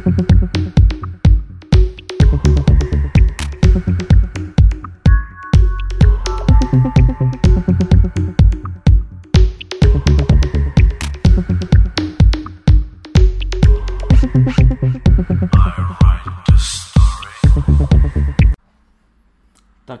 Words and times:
Tak 0.00 0.08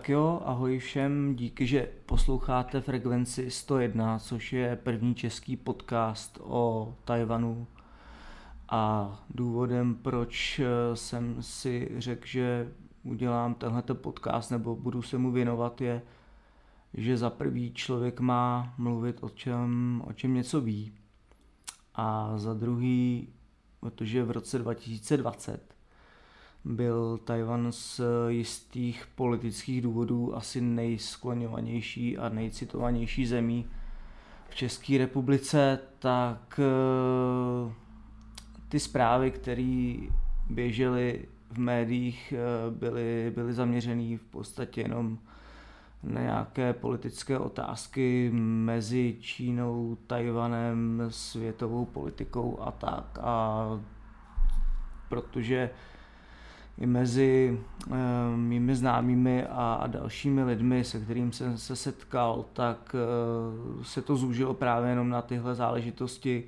jo, 0.08 0.42
ahoj 0.44 0.78
všem, 0.78 1.36
díky, 1.36 1.66
že 1.66 1.88
posloucháte 2.06 2.80
Frekvenci 2.80 3.50
101, 3.50 4.18
což 4.18 4.52
je 4.52 4.76
první 4.76 5.14
český 5.14 5.56
podcast 5.56 6.38
o 6.42 6.94
Tajvanu. 7.04 7.66
A 8.70 9.14
důvodem, 9.30 9.94
proč 9.94 10.58
eh, 10.58 10.96
jsem 10.96 11.42
si 11.42 11.90
řekl, 11.98 12.26
že 12.26 12.72
udělám 13.02 13.54
tenhle 13.54 13.82
podcast 13.82 14.50
nebo 14.50 14.76
budu 14.76 15.02
se 15.02 15.18
mu 15.18 15.32
věnovat, 15.32 15.80
je, 15.80 16.02
že 16.94 17.16
za 17.16 17.30
prvý 17.30 17.74
člověk 17.74 18.20
má 18.20 18.74
mluvit 18.78 19.18
o 19.20 19.28
čem, 19.28 20.02
o 20.06 20.12
čem 20.12 20.34
něco 20.34 20.60
ví. 20.60 20.92
A 21.94 22.32
za 22.36 22.54
druhý, 22.54 23.28
protože 23.80 24.24
v 24.24 24.30
roce 24.30 24.58
2020 24.58 25.74
byl 26.64 27.18
Tajvan 27.18 27.72
z 27.72 28.00
jistých 28.28 29.06
politických 29.14 29.82
důvodů 29.82 30.36
asi 30.36 30.60
nejskloňovanější 30.60 32.18
a 32.18 32.28
nejcitovanější 32.28 33.26
zemí 33.26 33.66
v 34.48 34.54
České 34.54 34.98
republice, 34.98 35.78
tak 35.98 36.60
eh, 36.62 37.89
ty 38.70 38.80
zprávy, 38.80 39.30
které 39.30 39.96
běžely 40.50 41.28
v 41.50 41.58
médiích, 41.58 42.34
eh, 42.36 42.70
byly, 42.70 43.32
byly 43.34 43.52
zaměřené 43.52 44.16
v 44.16 44.24
podstatě 44.30 44.80
jenom 44.80 45.18
na 46.02 46.20
nějaké 46.20 46.72
politické 46.72 47.38
otázky 47.38 48.30
mezi 48.34 49.16
Čínou, 49.20 49.96
Tajvanem, 50.06 51.02
světovou 51.08 51.84
politikou 51.84 52.58
a 52.60 52.70
tak. 52.70 53.18
A 53.22 53.64
protože 55.08 55.70
i 56.78 56.86
mezi 56.86 57.60
uh, 57.86 57.96
mými 58.36 58.76
známými 58.76 59.46
a, 59.46 59.74
a 59.74 59.86
dalšími 59.86 60.44
lidmi, 60.44 60.84
se 60.84 61.00
kterým 61.00 61.32
jsem 61.32 61.58
se 61.58 61.76
setkal, 61.76 62.44
tak 62.52 62.96
uh, 63.76 63.82
se 63.82 64.02
to 64.02 64.16
zúžilo 64.16 64.54
právě 64.54 64.90
jenom 64.90 65.08
na 65.08 65.22
tyhle 65.22 65.54
záležitosti 65.54 66.44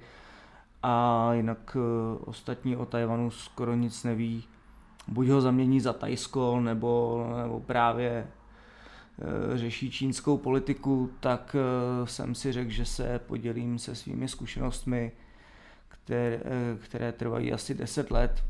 a 0.83 1.29
jinak 1.33 1.77
uh, 1.77 2.29
ostatní 2.29 2.77
o 2.77 2.87
Tajvanu 2.87 3.31
skoro 3.31 3.75
nic 3.75 4.05
neví. 4.05 4.45
Buď 5.09 5.29
ho 5.29 5.41
zamění 5.41 5.81
za 5.81 5.93
Tajsko, 5.93 6.61
nebo, 6.61 7.27
nebo 7.43 7.61
právě 7.61 8.27
řeší 9.55 9.91
čínskou 9.91 10.39
politiku, 10.39 11.11
tak 11.21 11.57
jsem 12.05 12.35
si 12.35 12.53
řekl, 12.53 12.71
že 12.71 12.85
se 12.85 13.21
podělím 13.27 13.79
se 13.79 13.95
svými 13.95 14.29
zkušenostmi, 14.29 15.13
které, 15.89 16.41
které 16.81 17.13
trvají 17.13 17.53
asi 17.53 17.75
10 17.75 18.11
let 18.11 18.43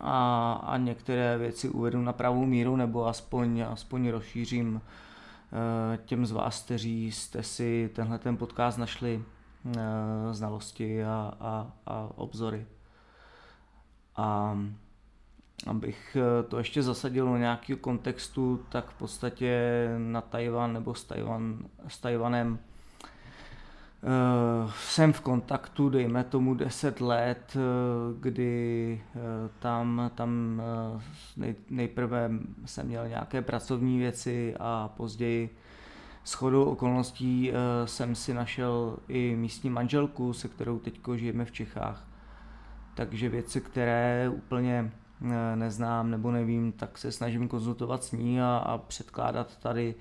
a, 0.00 0.52
a 0.52 0.76
některé 0.76 1.38
věci 1.38 1.68
uvedu 1.68 2.02
na 2.02 2.12
pravou 2.12 2.46
míru 2.46 2.76
nebo 2.76 3.06
aspoň, 3.06 3.60
aspoň 3.60 4.08
rozšířím 4.08 4.80
eh, 4.82 5.98
těm 6.04 6.26
z 6.26 6.32
vás, 6.32 6.62
kteří 6.62 7.12
jste 7.12 7.42
si 7.42 7.90
tenhle 7.94 8.18
ten 8.18 8.36
podcast 8.36 8.78
našli 8.78 9.22
eh, 9.22 9.41
znalosti 10.30 11.04
a, 11.04 11.32
a, 11.40 11.72
a 11.86 12.08
obzory. 12.14 12.66
A 14.16 14.58
abych 15.66 16.16
eh, 16.16 16.42
to 16.42 16.58
ještě 16.58 16.82
zasadil 16.82 17.26
do 17.26 17.36
nějakého 17.36 17.78
kontextu, 17.78 18.60
tak 18.68 18.90
v 18.90 18.94
podstatě 18.94 19.88
na 19.98 20.20
Tajvan 20.20 20.72
nebo 20.72 20.94
s, 20.94 21.04
Tajvan, 21.04 21.58
s 21.88 21.98
Tajvanem 21.98 22.58
Uh, 24.64 24.70
jsem 24.70 25.12
v 25.12 25.20
kontaktu, 25.20 25.88
dejme 25.88 26.24
tomu 26.24 26.54
10 26.54 27.00
let, 27.00 27.56
kdy 28.20 29.02
tam, 29.58 30.10
tam 30.14 30.62
nej, 31.36 31.54
nejprve 31.70 32.30
jsem 32.64 32.86
měl 32.86 33.08
nějaké 33.08 33.42
pracovní 33.42 33.98
věci 33.98 34.54
a 34.60 34.88
později 34.96 35.56
s 36.24 36.32
chodou 36.32 36.64
okolností 36.64 37.52
jsem 37.84 38.14
si 38.14 38.34
našel 38.34 38.96
i 39.08 39.36
místní 39.36 39.70
manželku, 39.70 40.32
se 40.32 40.48
kterou 40.48 40.78
teď 40.78 41.00
žijeme 41.14 41.44
v 41.44 41.52
Čechách. 41.52 42.08
Takže 42.94 43.28
věci, 43.28 43.60
které 43.60 44.30
úplně 44.34 44.92
neznám 45.54 46.10
nebo 46.10 46.30
nevím, 46.30 46.72
tak 46.72 46.98
se 46.98 47.12
snažím 47.12 47.48
konzultovat 47.48 48.04
s 48.04 48.12
ní 48.12 48.42
a, 48.42 48.56
a 48.56 48.78
předkládat 48.78 49.56
tady 49.56 49.94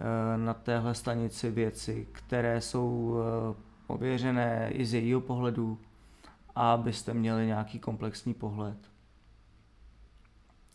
Eh, 0.00 0.38
na 0.38 0.54
téhle 0.54 0.94
stanici 0.94 1.50
věci, 1.50 2.08
které 2.12 2.60
jsou 2.60 3.16
eh, 3.18 3.54
ověřené 3.86 4.70
i 4.72 4.84
z 4.84 4.94
jejího 4.94 5.20
pohledu, 5.20 5.80
abyste 6.54 7.14
měli 7.14 7.46
nějaký 7.46 7.78
komplexní 7.78 8.34
pohled. 8.34 8.76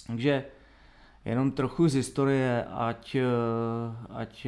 Takže 0.08 0.46
jenom 1.26 1.52
trochu 1.52 1.88
z 1.88 1.94
historie, 1.94 2.66
ať, 2.66 3.16
eh, 3.16 3.26
ať 4.10 4.48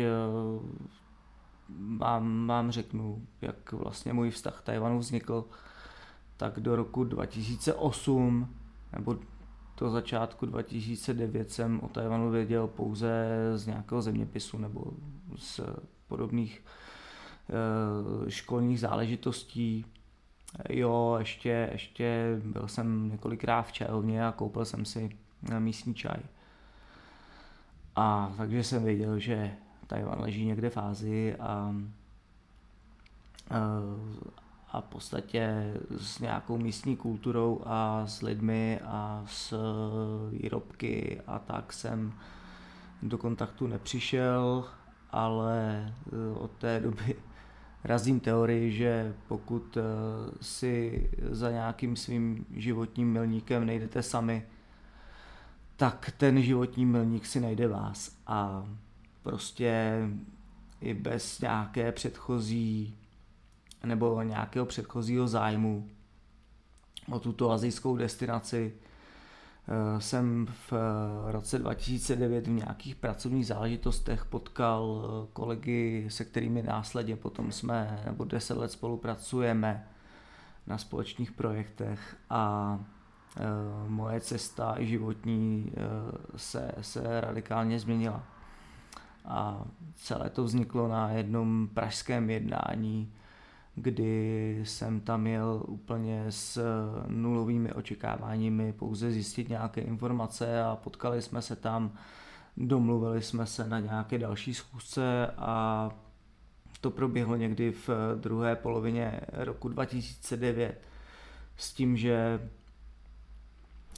vám, 1.97 2.47
vám 2.47 2.71
řeknu, 2.71 3.27
jak 3.41 3.71
vlastně 3.71 4.13
můj 4.13 4.29
vztah 4.29 4.61
Tajvanu 4.61 4.99
vznikl, 4.99 5.45
tak 6.37 6.59
do 6.59 6.75
roku 6.75 7.03
2008 7.03 8.47
nebo 8.93 9.17
do 9.77 9.89
začátku 9.89 10.45
2009 10.45 11.51
jsem 11.51 11.79
o 11.83 11.87
Tajvanu 11.87 12.29
věděl 12.31 12.67
pouze 12.67 13.27
z 13.55 13.67
nějakého 13.67 14.01
zeměpisu 14.01 14.57
nebo 14.57 14.85
z 15.35 15.59
podobných 16.07 16.63
eh, 17.49 18.31
školních 18.31 18.79
záležitostí. 18.79 19.85
Jo, 20.69 21.15
ještě, 21.19 21.69
ještě 21.71 22.41
byl 22.43 22.67
jsem 22.67 23.09
několikrát 23.09 23.61
v 23.61 23.71
čajovně 23.71 24.27
a 24.27 24.31
koupil 24.31 24.65
jsem 24.65 24.85
si 24.85 25.09
místní 25.59 25.95
čaj. 25.95 26.19
A 27.97 28.33
takže 28.37 28.63
jsem 28.63 28.83
věděl, 28.83 29.19
že 29.19 29.51
Tajvan 29.87 30.21
leží 30.21 30.45
někde 30.45 30.69
v 30.69 30.77
Ázii 30.77 31.35
a, 31.35 31.75
a 34.71 34.81
v 34.81 34.85
podstatě 34.85 35.73
s 35.97 36.19
nějakou 36.19 36.57
místní 36.57 36.97
kulturou 36.97 37.61
a 37.65 38.03
s 38.07 38.21
lidmi 38.21 38.79
a 38.85 39.23
s 39.27 39.57
výrobky 40.31 41.21
a 41.27 41.39
tak 41.39 41.73
jsem 41.73 42.13
do 43.03 43.17
kontaktu 43.17 43.67
nepřišel, 43.67 44.65
ale 45.11 45.85
eh, 46.07 46.37
od 46.39 46.51
té 46.51 46.79
doby 46.79 47.15
razím 47.83 48.19
teorii, 48.19 48.71
že 48.71 49.13
pokud 49.27 49.77
eh, 49.77 49.81
si 50.41 51.09
za 51.29 51.51
nějakým 51.51 51.95
svým 51.95 52.45
životním 52.55 53.11
milníkem 53.11 53.65
nejdete 53.65 54.03
sami, 54.03 54.45
tak 55.77 56.11
ten 56.17 56.41
životní 56.41 56.85
milník 56.85 57.25
si 57.25 57.39
najde 57.39 57.67
vás 57.67 58.17
a 58.27 58.65
prostě 59.23 60.01
i 60.81 60.93
bez 60.93 61.41
nějaké 61.41 61.91
předchozí 61.91 62.97
nebo 63.83 64.21
nějakého 64.21 64.65
předchozího 64.65 65.27
zájmu 65.27 65.89
o 67.11 67.19
tuto 67.19 67.51
azijskou 67.51 67.97
destinaci 67.97 68.73
eh, 69.67 70.01
jsem 70.01 70.45
v 70.45 70.73
eh, 70.73 71.31
roce 71.31 71.59
2009 71.59 72.47
v 72.47 72.51
nějakých 72.51 72.95
pracovních 72.95 73.47
záležitostech 73.47 74.25
potkal 74.25 75.03
eh, 75.05 75.27
kolegy, 75.33 76.07
se 76.09 76.25
kterými 76.25 76.63
následně 76.63 77.15
potom 77.15 77.51
jsme 77.51 78.01
nebo 78.05 78.25
deset 78.25 78.57
let 78.57 78.71
spolupracujeme 78.71 79.87
na 80.67 80.77
společných 80.77 81.31
projektech 81.31 82.17
a 82.29 82.79
moje 83.87 84.21
cesta 84.21 84.75
i 84.77 84.85
životní 84.85 85.71
se, 86.35 86.71
se 86.81 87.21
radikálně 87.21 87.79
změnila. 87.79 88.23
A 89.25 89.63
celé 89.95 90.29
to 90.29 90.43
vzniklo 90.43 90.87
na 90.87 91.11
jednom 91.11 91.69
pražském 91.73 92.29
jednání, 92.29 93.13
kdy 93.75 94.61
jsem 94.63 94.99
tam 94.99 95.27
jel 95.27 95.63
úplně 95.67 96.25
s 96.29 96.63
nulovými 97.07 97.73
očekáváními, 97.73 98.73
pouze 98.73 99.11
zjistit 99.11 99.49
nějaké 99.49 99.81
informace 99.81 100.63
a 100.63 100.75
potkali 100.75 101.21
jsme 101.21 101.41
se 101.41 101.55
tam, 101.55 101.91
domluvili 102.57 103.21
jsme 103.21 103.45
se 103.45 103.67
na 103.67 103.79
nějaké 103.79 104.17
další 104.17 104.53
schůzce 104.53 105.27
a 105.37 105.89
to 106.81 106.91
proběhlo 106.91 107.35
někdy 107.35 107.71
v 107.71 107.89
druhé 108.15 108.55
polovině 108.55 109.21
roku 109.33 109.69
2009 109.69 110.81
s 111.57 111.73
tím, 111.73 111.97
že 111.97 112.39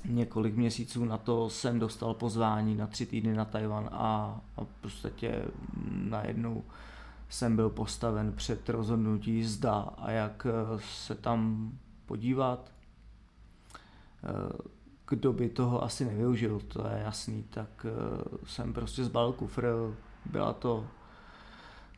několik 0.05 0.55
měsíců 0.55 1.05
na 1.05 1.17
to 1.17 1.49
jsem 1.49 1.79
dostal 1.79 2.13
pozvání 2.13 2.75
na 2.75 2.87
tři 2.87 3.05
týdny 3.05 3.33
na 3.33 3.45
Tajvan 3.45 3.89
a, 3.91 4.41
a 4.57 4.61
prostě 4.81 5.45
najednou 5.91 6.63
jsem 7.29 7.55
byl 7.55 7.69
postaven 7.69 8.33
před 8.33 8.69
rozhodnutí 8.69 9.43
zda 9.43 9.73
a 9.97 10.11
jak 10.11 10.47
eh, 10.49 10.79
se 10.79 11.15
tam 11.15 11.71
podívat. 12.05 12.71
kdo 15.09 15.33
by 15.33 15.49
toho 15.49 15.83
asi 15.83 16.05
nevyužil, 16.05 16.59
to 16.59 16.87
je 16.87 17.01
jasný, 17.03 17.43
tak 17.49 17.85
jsem 18.45 18.73
prostě 18.73 19.03
zbalil 19.03 19.33
kufr, 19.33 19.65
byla 20.25 20.53
to 20.53 20.85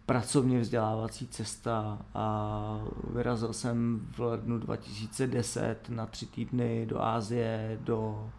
pracovně 0.06 0.60
vzdělávací 0.60 1.28
cesta 1.28 2.06
a 2.14 2.82
vyrazil 3.14 3.54
jsem 3.54 4.08
v 4.12 4.20
lednu 4.20 4.58
2010 4.60 5.90
na 5.90 6.06
tři 6.06 6.26
týdny 6.26 6.86
do 6.86 7.02
Ázie, 7.02 7.80
do 7.82 8.30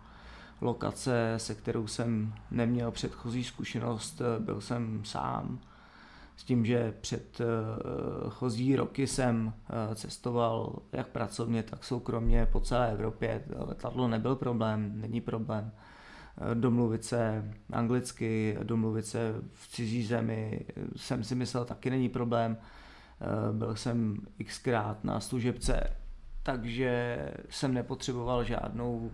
lokace, 0.61 1.35
se 1.37 1.55
kterou 1.55 1.87
jsem 1.87 2.35
neměl 2.51 2.91
předchozí 2.91 3.45
zkušenost, 3.45 4.23
byl 4.39 4.61
jsem 4.61 5.05
sám. 5.05 5.59
S 6.37 6.45
tím, 6.45 6.65
že 6.67 6.95
před 7.01 7.41
eh, 7.41 8.77
roky 8.77 9.07
jsem 9.07 9.53
eh, 9.71 9.95
cestoval 9.95 10.79
jak 10.93 11.09
pracovně, 11.09 11.63
tak 11.63 11.85
soukromně 11.85 12.47
po 12.47 12.61
celé 12.61 12.93
Evropě. 12.93 13.45
Letadlo 13.57 14.09
nebyl 14.09 14.37
problém, 14.37 14.93
není 15.01 15.21
problém 15.21 15.73
domluvit 16.55 17.05
se 17.05 17.53
anglicky, 17.73 18.59
domluvit 18.63 19.07
se 19.07 19.35
v 19.53 19.69
cizí 19.69 20.07
zemi, 20.07 20.67
jsem 20.97 21.25
si 21.25 21.35
myslel 21.35 21.65
taky 21.65 21.91
není 21.91 22.09
problém. 22.09 22.57
Byl 23.53 23.77
jsem 23.77 24.17
xkrát 24.45 25.05
na 25.05 25.21
služebce, 25.21 25.97
takže 26.43 27.19
jsem 27.49 27.75
nepotřeboval 27.75 28.45
žádnou 28.45 29.11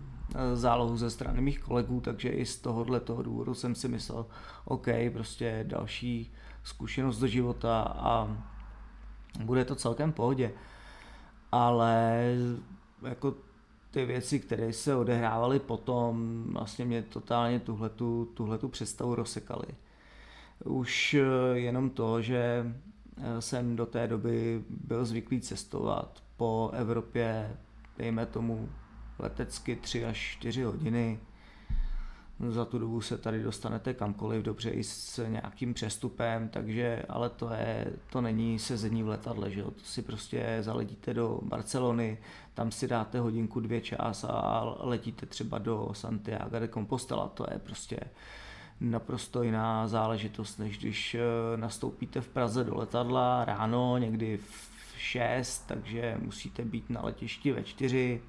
zálohu 0.53 0.97
ze 0.97 1.09
strany 1.09 1.41
mých 1.41 1.59
kolegů, 1.59 2.01
takže 2.01 2.29
i 2.29 2.45
z 2.45 2.57
tohohle 2.57 2.99
toho 2.99 3.23
důvodu 3.23 3.53
jsem 3.53 3.75
si 3.75 3.87
myslel, 3.87 4.25
OK, 4.65 4.87
prostě 5.13 5.65
další 5.67 6.33
zkušenost 6.63 7.19
do 7.19 7.27
života 7.27 7.81
a 7.81 8.37
bude 9.43 9.65
to 9.65 9.75
celkem 9.75 10.11
pohodě. 10.11 10.51
Ale 11.51 12.23
jako 13.01 13.35
ty 13.91 14.05
věci, 14.05 14.39
které 14.39 14.73
se 14.73 14.95
odehrávaly 14.95 15.59
potom, 15.59 16.43
vlastně 16.53 16.85
mě 16.85 17.03
totálně 17.03 17.59
tuhletu, 17.59 18.31
tuhletu 18.33 18.69
představu 18.69 19.15
rozsekaly. 19.15 19.67
Už 20.65 21.13
eh, 21.13 21.57
jenom 21.59 21.89
to, 21.89 22.21
že 22.21 22.65
eh, 23.17 23.41
jsem 23.41 23.75
do 23.75 23.85
té 23.85 24.07
doby 24.07 24.63
byl 24.69 25.05
zvyklý 25.05 25.41
cestovat 25.41 26.23
po 26.37 26.71
Evropě, 26.73 27.57
dejme 27.97 28.25
tomu 28.25 28.69
letecky 29.19 29.75
3 29.75 30.05
až 30.05 30.17
4 30.17 30.63
hodiny. 30.63 31.19
Za 32.47 32.65
tu 32.65 32.79
dobu 32.79 33.01
se 33.01 33.17
tady 33.17 33.43
dostanete 33.43 33.93
kamkoliv, 33.93 34.43
dobře 34.43 34.69
i 34.69 34.83
s 34.83 35.27
nějakým 35.27 35.73
přestupem, 35.73 36.49
takže, 36.49 37.03
ale 37.09 37.29
to, 37.29 37.49
je, 37.49 37.93
to 38.09 38.21
není 38.21 38.59
sezení 38.59 39.03
v 39.03 39.07
letadle, 39.07 39.51
že 39.51 39.59
jo? 39.59 39.71
to 39.71 39.83
si 39.83 40.01
prostě 40.01 40.57
zaledíte 40.61 41.13
do 41.13 41.39
Barcelony, 41.43 42.17
tam 42.53 42.71
si 42.71 42.87
dáte 42.87 43.19
hodinku, 43.19 43.59
dvě 43.59 43.81
čas 43.81 44.23
a 44.23 44.75
letíte 44.79 45.25
třeba 45.25 45.57
do 45.57 45.89
Santiago 45.93 46.59
de 46.59 46.67
Compostela, 46.67 47.27
to 47.27 47.45
je 47.51 47.59
prostě 47.59 47.99
naprosto 48.81 49.43
jiná 49.43 49.87
záležitost, 49.87 50.57
než 50.57 50.77
když 50.77 51.15
eh, 51.15 51.21
nastoupíte 51.57 52.21
v 52.21 52.27
Praze 52.27 52.63
do 52.63 52.75
letadla 52.75 53.45
ráno, 53.45 53.97
někdy 53.97 54.37
v 54.37 54.69
6, 54.97 55.67
takže 55.67 56.17
musíte 56.21 56.65
být 56.65 56.89
na 56.89 57.01
letišti 57.01 57.51
ve 57.51 57.63
4, 57.63 58.21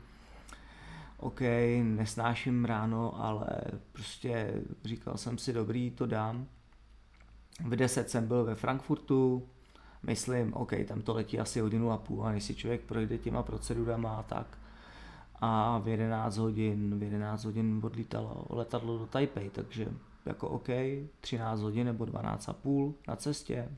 OK, 1.20 1.40
nesnáším 1.82 2.64
ráno, 2.64 3.24
ale 3.24 3.46
prostě 3.92 4.62
říkal 4.84 5.16
jsem 5.16 5.38
si, 5.38 5.52
dobrý, 5.52 5.90
to 5.90 6.06
dám. 6.06 6.46
V 7.64 7.76
10 7.76 8.10
jsem 8.10 8.28
byl 8.28 8.44
ve 8.44 8.54
Frankfurtu, 8.54 9.48
myslím, 10.02 10.54
OK, 10.54 10.72
tam 10.88 11.02
to 11.02 11.14
letí 11.14 11.38
asi 11.38 11.60
hodinu 11.60 11.90
a 11.90 11.98
půl, 11.98 12.26
a 12.26 12.32
než 12.32 12.44
si 12.44 12.54
člověk 12.54 12.80
projde 12.80 13.18
těma 13.18 13.42
procedurama 13.42 14.16
a 14.16 14.22
tak. 14.22 14.58
A 15.34 15.78
v 15.78 15.88
11 15.88 16.36
hodin, 16.36 16.98
v 16.98 17.02
11 17.02 17.44
hodin 17.44 17.80
odlítalo 17.82 18.46
letadlo 18.50 18.98
do 18.98 19.06
Taipei, 19.06 19.50
takže 19.50 19.88
jako 20.26 20.48
OK, 20.48 20.68
13 21.20 21.60
hodin 21.60 21.86
nebo 21.86 22.04
12 22.04 22.48
a 22.48 22.52
půl 22.52 22.94
na 23.08 23.16
cestě. 23.16 23.68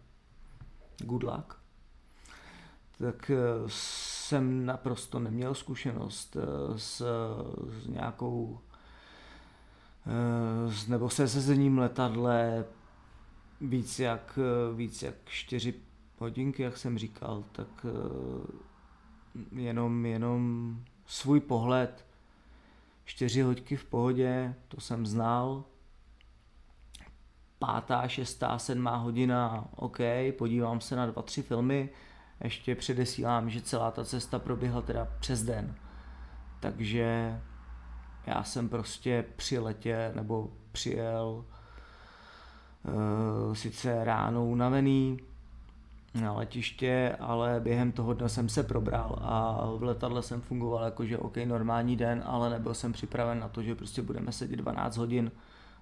Good 0.99 1.23
luck 1.23 1.63
tak 3.03 3.31
eh, 3.31 3.69
jsem 4.33 4.67
naprosto 4.67 5.19
neměl 5.19 5.55
zkušenost 5.55 6.37
eh, 6.37 6.79
s, 6.79 7.07
s 7.83 7.87
nějakou 7.87 8.61
eh, 10.07 10.91
nebo 10.91 11.11
se 11.11 11.29
sezením 11.29 11.79
letadle 11.79 12.65
víc 13.61 13.99
jak, 13.99 14.39
víc 14.75 15.03
jak 15.03 15.15
čtyři 15.25 15.75
hodinky, 16.19 16.63
jak 16.63 16.77
jsem 16.77 16.99
říkal, 16.99 17.45
tak 17.53 17.87
jenom, 19.53 20.07
jenom 20.07 20.77
svůj 21.07 21.41
pohled, 21.41 22.07
čtyři 23.05 23.43
hodky 23.43 23.77
v 23.77 23.85
pohodě, 23.85 24.55
to 24.69 24.81
jsem 24.81 25.07
znal, 25.07 25.65
pátá, 27.59 28.09
šestá, 28.09 28.59
sedmá 28.59 28.97
hodina, 28.97 29.69
OK, 29.77 29.99
podívám 30.39 30.81
se 30.81 30.97
na 30.97 31.07
dva, 31.07 31.23
tři 31.23 31.43
filmy, 31.43 31.91
ještě 32.41 32.75
předesílám, 32.75 33.51
že 33.51 33.61
celá 33.61 33.91
ta 33.91 34.05
cesta 34.05 34.39
proběhla 34.39 34.83
teda 34.83 35.09
přes 35.21 35.43
den. 35.43 35.75
Takže 36.61 37.41
já 38.27 38.45
jsem 38.45 38.69
prostě 38.69 39.25
při 39.37 39.59
letě 39.59 40.13
nebo 40.15 40.51
přijel 40.73 41.45
uh, 42.85 43.55
sice 43.55 44.05
ráno 44.05 44.47
unavený 44.47 45.19
na 46.21 46.33
letiště, 46.33 47.17
ale 47.21 47.61
během 47.61 47.93
toho 47.93 48.15
dne 48.15 48.29
jsem 48.29 48.49
se 48.49 48.63
probral 48.63 49.19
a 49.23 49.67
v 49.77 49.83
letadle 49.83 50.23
jsem 50.23 50.41
fungoval 50.41 50.85
jako, 50.85 51.05
že 51.05 51.19
OK, 51.19 51.37
normální 51.37 51.97
den, 51.97 52.23
ale 52.27 52.51
nebyl 52.51 52.75
jsem 52.75 52.93
připraven 52.93 53.39
na 53.39 53.49
to, 53.49 53.63
že 53.63 53.75
prostě 53.75 54.03
budeme 54.03 54.33
sedět 54.33 54.57
12 54.57 54.97
hodin 54.97 55.33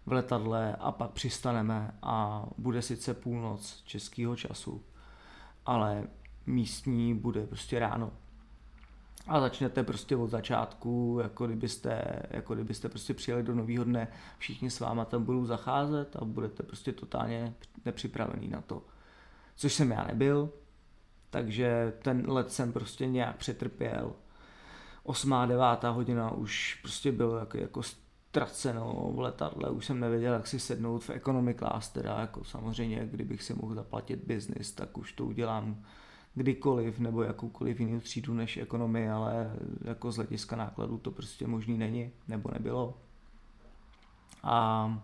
v 0.07 0.13
letadle 0.13 0.77
a 0.81 0.93
pak 0.93 1.11
přistaneme 1.11 1.95
a 2.03 2.45
bude 2.59 2.83
sice 2.83 3.15
půlnoc 3.15 3.83
českého 3.85 4.37
času, 4.37 4.83
ale 5.67 6.05
místní 6.47 7.15
bude 7.15 7.47
prostě 7.47 7.79
ráno. 7.79 8.13
A 9.27 9.41
začnete 9.41 9.83
prostě 9.83 10.17
od 10.17 10.31
začátku, 10.31 11.19
jako 11.23 11.47
kdybyste, 11.47 12.23
jako 12.31 12.55
kdybyste 12.55 12.89
prostě 12.89 13.15
přijeli 13.15 13.43
do 13.43 13.55
nového 13.55 13.85
dne, 13.85 14.09
všichni 14.39 14.71
s 14.71 14.81
váma 14.81 15.05
tam 15.05 15.25
budou 15.25 15.45
zacházet 15.47 16.17
a 16.17 16.25
budete 16.25 16.63
prostě 16.63 16.93
totálně 16.93 17.55
nepřipravený 17.85 18.49
na 18.49 18.61
to. 18.61 18.83
Což 19.57 19.73
jsem 19.75 19.91
já 19.91 20.05
nebyl, 20.05 20.51
takže 21.31 21.93
ten 22.03 22.31
let 22.31 22.53
jsem 22.53 22.73
prostě 22.73 23.07
nějak 23.07 23.37
přetrpěl. 23.37 24.13
Osmá, 25.03 25.47
devátá 25.47 25.91
hodina 25.91 26.31
už 26.31 26.79
prostě 26.83 27.13
byl 27.13 27.37
jako, 27.41 27.59
jako 27.59 27.83
ztraceno 27.83 29.13
v 29.15 29.19
letadle, 29.19 29.71
už 29.71 29.87
jsem 29.87 30.01
nevěděl, 30.01 30.33
jak 30.33 30.47
si 30.47 30.61
sednout 30.61 31.05
v 31.05 31.11
economy 31.11 31.55
class, 31.55 31.89
teda 31.89 32.21
jako 32.21 32.45
samozřejmě, 32.45 33.09
kdybych 33.11 33.43
si 33.43 33.55
mohl 33.55 33.75
zaplatit 33.75 34.25
biznis, 34.25 34.73
tak 34.73 34.99
už 34.99 35.13
to 35.13 35.25
udělám 35.25 35.85
kdykoliv 36.35 36.99
nebo 36.99 37.23
jakoukoliv 37.23 37.81
jinou 37.81 38.01
třídu 38.01 38.35
než 38.35 38.57
ekonomii, 38.57 39.09
ale 39.09 39.53
jako 39.85 40.13
z 40.13 40.17
hlediska 40.17 40.57
nákladů 40.57 40.99
to 40.99 41.11
prostě 41.11 41.47
možný 41.47 41.79
není 41.79 42.11
nebo 42.29 42.51
nebylo. 42.53 42.95
A 44.43 45.03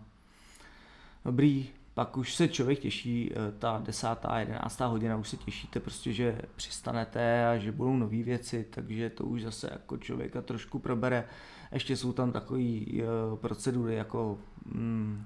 dobrý, 1.25 1.69
pak 1.93 2.17
už 2.17 2.35
se 2.35 2.47
člověk 2.47 2.79
těší, 2.79 3.31
eh, 3.31 3.51
ta 3.59 3.81
desátá, 3.85 4.39
jedenáctá 4.39 4.85
hodina 4.85 5.17
už 5.17 5.29
se 5.29 5.37
těšíte 5.37 5.79
prostě, 5.79 6.13
že 6.13 6.41
přistanete 6.55 7.47
a 7.47 7.57
že 7.57 7.71
budou 7.71 7.95
nové 7.95 8.23
věci, 8.23 8.67
takže 8.69 9.09
to 9.09 9.25
už 9.25 9.41
zase 9.43 9.69
jako 9.71 9.97
člověka 9.97 10.41
trošku 10.41 10.79
probere. 10.79 11.23
Ještě 11.71 11.97
jsou 11.97 12.13
tam 12.13 12.31
takové 12.31 12.61
eh, 12.63 13.03
procedury 13.35 13.95
jako 13.95 14.37
mm, 14.65 15.25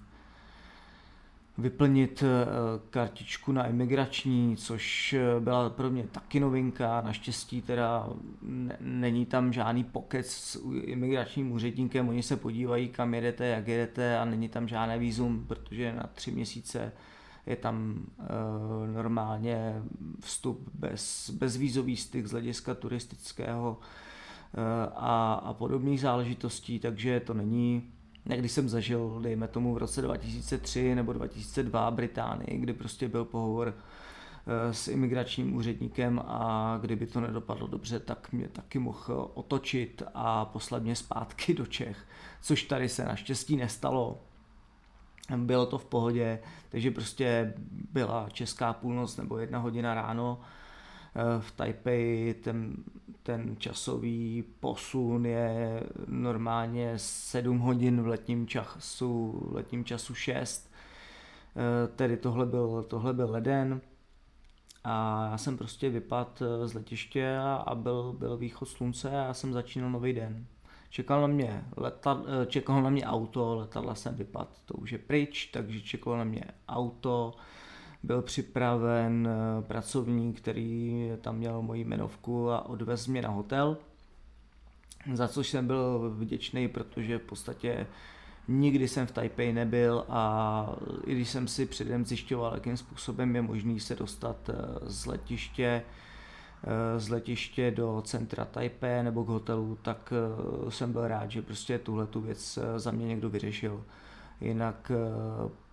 vyplnit 1.62 2.24
eh, 2.24 2.46
kartičku 2.90 3.52
na 3.52 3.68
imigrační, 3.68 4.58
což 4.58 5.14
eh, 5.14 5.40
byla 5.40 5.70
pro 5.70 5.90
mě 5.90 6.04
taky 6.04 6.40
novinka. 6.40 7.02
Naštěstí 7.02 7.62
teda 7.62 8.10
není 8.80 9.26
tam 9.26 9.54
žádný 9.54 9.84
pokec 9.84 10.28
s 10.28 10.60
imigračním 10.84 11.52
úředníkem, 11.52 12.10
oni 12.10 12.24
se 12.24 12.38
podívají, 12.38 12.90
kam 12.90 13.14
jedete, 13.14 13.46
jak 13.46 13.68
jedete 13.68 14.18
a 14.18 14.26
není 14.26 14.50
tam 14.50 14.68
žádné 14.68 15.00
výzum, 15.00 15.46
protože 15.48 15.94
na 15.94 16.10
tři 16.14 16.32
měsíce 16.32 16.92
je 17.46 17.56
tam 17.56 18.06
uh, 18.20 18.26
normálně 18.94 19.82
vstup 20.20 20.70
bez, 20.74 21.30
bezvízový 21.30 21.98
styk 21.98 22.28
z 22.28 22.32
hlediska 22.32 22.76
turistického 22.76 23.78
uh, 23.78 24.64
a, 24.96 25.34
a 25.34 25.54
podobných 25.54 26.02
záležitostí, 26.02 26.80
takže 26.80 27.20
to 27.20 27.34
není 27.34 27.92
Někdy 28.26 28.50
jsem 28.50 28.70
zažil, 28.70 29.20
dejme 29.22 29.48
tomu 29.48 29.74
v 29.74 29.78
roce 29.78 30.02
2003 30.02 30.96
nebo 30.96 31.14
2002 31.14 31.92
Británii, 31.92 32.58
kdy 32.58 32.74
prostě 32.74 33.08
byl 33.08 33.26
pohovor 33.26 33.74
eh, 33.78 34.74
s 34.74 34.88
imigračním 34.88 35.56
úředníkem 35.56 36.22
a 36.26 36.78
kdyby 36.82 37.08
to 37.08 37.22
nedopadlo 37.22 37.68
dobře, 37.68 38.00
tak 38.00 38.32
mě 38.32 38.48
taky 38.48 38.80
mohl 38.80 39.32
otočit 39.34 40.04
a 40.14 40.46
poslat 40.46 40.84
mě 40.84 40.96
zpátky 40.96 41.54
do 41.54 41.66
Čech, 41.66 41.98
což 42.42 42.64
tady 42.64 42.90
se 42.90 43.06
naštěstí 43.06 43.58
nestalo. 43.58 44.22
Bylo 45.38 45.66
to 45.66 45.78
v 45.78 45.86
pohodě, 45.86 46.40
takže 46.70 46.92
prostě 46.92 47.54
byla 47.92 48.30
česká 48.30 48.74
půlnoc 48.74 49.18
nebo 49.18 49.38
jedna 49.38 49.60
hodina 49.60 49.94
ráno 49.94 50.42
eh, 50.42 51.42
v 51.42 51.52
Taipei, 51.52 52.34
ten 52.34 52.76
ten 53.24 53.56
časový 53.58 54.44
posun 54.60 55.26
je 55.26 55.84
normálně 56.08 56.94
7 56.96 57.60
hodin 57.60 58.02
v 58.02 58.08
letním 58.08 58.48
času, 58.48 59.42
v 59.52 59.56
letním 59.56 59.86
času 59.86 60.14
6. 60.14 60.72
Eh, 61.56 61.88
tedy 61.88 62.18
tohle 62.18 62.46
byl, 62.46 62.84
tohle 62.84 63.14
byl 63.14 63.32
leden 63.32 63.82
a 64.84 65.28
já 65.32 65.38
jsem 65.38 65.58
prostě 65.58 65.90
vypad 65.90 66.42
eh, 66.42 66.68
z 66.68 66.74
letiště 66.74 67.38
a 67.66 67.76
byl, 67.76 68.14
byl 68.14 68.38
východ 68.38 68.66
slunce 68.66 69.10
a 69.10 69.26
já 69.26 69.34
jsem 69.34 69.54
začínal 69.54 69.90
nový 69.90 70.14
den. 70.14 70.46
Čekal 70.90 71.22
na 71.22 71.28
mě, 71.28 71.66
letad, 71.78 72.18
eh, 72.28 72.46
čekal 72.46 72.82
na 72.82 72.90
mě 72.90 73.06
auto, 73.06 73.56
letadla 73.56 73.96
jsem 73.96 74.16
vypad, 74.16 74.62
to 74.66 74.74
už 74.74 74.92
je 74.92 74.98
pryč, 74.98 75.46
takže 75.54 75.82
čekalo 75.82 76.18
na 76.18 76.24
mě 76.24 76.44
auto, 76.68 77.34
byl 78.04 78.22
připraven 78.22 79.28
eh, 79.28 79.62
pracovník, 79.62 80.42
který 80.42 81.12
tam 81.22 81.38
měl 81.38 81.62
moji 81.62 81.84
jmenovku 81.84 82.50
a 82.50 82.70
odvez 82.70 83.08
mě 83.08 83.22
na 83.22 83.30
hotel, 83.30 83.78
za 85.14 85.28
což 85.28 85.50
jsem 85.50 85.68
byl 85.68 86.14
vděčný, 86.18 86.68
protože 86.68 87.18
v 87.18 87.22
podstatě 87.22 87.88
nikdy 88.48 88.88
jsem 88.88 89.08
v 89.08 89.12
Taipei 89.12 89.54
nebyl 89.54 90.06
a 90.10 90.76
i 91.06 91.16
když 91.16 91.30
jsem 91.30 91.48
si 91.48 91.66
předem 91.66 92.06
zjišťoval, 92.06 92.54
jakým 92.54 92.78
způsobem 92.78 93.36
je 93.36 93.42
možný 93.42 93.80
se 93.80 93.96
dostat 93.96 94.50
eh, 94.50 94.54
z 94.82 95.06
letiště, 95.06 95.84
eh, 96.64 97.00
z 97.00 97.10
letiště 97.10 97.72
do 97.72 98.02
centra 98.06 98.46
Taipei 98.46 99.04
nebo 99.04 99.24
k 99.24 99.28
hotelu, 99.28 99.78
tak 99.82 100.14
jsem 100.70 100.92
byl 100.92 101.08
rád, 101.08 101.32
že 101.32 101.42
prostě 101.42 101.80
tuhle 101.80 102.08
tu 102.08 102.22
věc 102.22 102.60
za 102.78 102.92
mě 102.92 103.08
někdo 103.08 103.30
vyřešil. 103.30 103.84
Jinak 104.42 104.92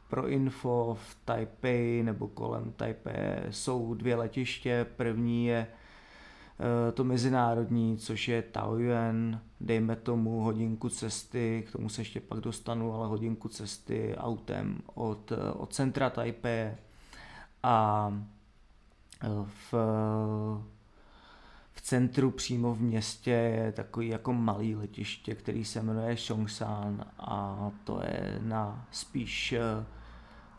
pro 0.09 0.29
info 0.29 0.99
v 1.01 1.17
Taipei 1.25 2.03
nebo 2.03 2.29
kolem 2.29 2.73
Taipei 2.73 3.15
jsou 3.51 3.95
dvě 3.95 4.17
letiště. 4.17 4.87
První 4.97 5.47
je 5.47 5.67
eh, 5.69 6.93
to 6.93 7.05
mezinárodní, 7.05 7.99
což 7.99 8.29
je 8.29 8.43
Taoyuan, 8.43 9.41
dejme 9.61 9.97
tomu 9.97 10.41
hodinku 10.41 10.89
cesty, 10.89 11.65
k 11.69 11.73
tomu 11.73 11.89
se 11.89 12.01
ještě 12.01 12.21
pak 12.21 12.41
dostanu, 12.41 12.95
ale 12.95 13.07
hodinku 13.07 13.49
cesty 13.49 14.15
autem 14.17 14.79
od, 14.95 15.33
eh, 15.33 15.53
od 15.53 15.75
centra 15.75 16.11
Taipei 16.11 16.71
a 17.63 18.13
eh, 19.23 19.29
v, 19.45 19.75
v 21.73 21.81
centru 21.83 22.31
přímo 22.31 22.75
v 22.75 22.81
městě 22.81 23.31
je 23.31 23.73
takový 23.73 24.09
jako 24.09 24.33
malý 24.33 24.77
letiště, 24.77 25.35
který 25.35 25.65
se 25.65 25.83
jmenuje 25.83 26.17
Songshan 26.17 27.05
a 27.19 27.71
to 27.85 28.01
je 28.05 28.39
na 28.43 28.87
spíš 28.91 29.55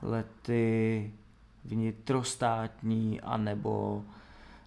lety 0.01 1.13
vnitrostátní 1.65 3.21
a 3.21 3.37
nebo, 3.37 4.03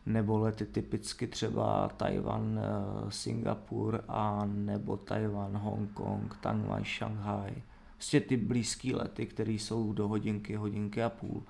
nebo 0.06 0.38
lety 0.38 0.66
typicky 0.66 1.26
třeba 1.26 1.88
Tajvan, 1.88 2.58
eh, 2.58 3.10
Singapur 3.10 4.04
a 4.08 4.42
nebo 4.46 4.96
Tajvan, 4.96 5.56
Hongkong, 5.56 6.36
Taiwan, 6.40 6.84
Shanghai. 6.84 7.62
Prostě 7.94 8.20
ty 8.20 8.36
blízké 8.36 8.96
lety, 8.96 9.26
které 9.26 9.52
jsou 9.52 9.92
do 9.92 10.08
hodinky, 10.08 10.54
hodinky 10.54 11.02
a 11.02 11.10
půl, 11.10 11.42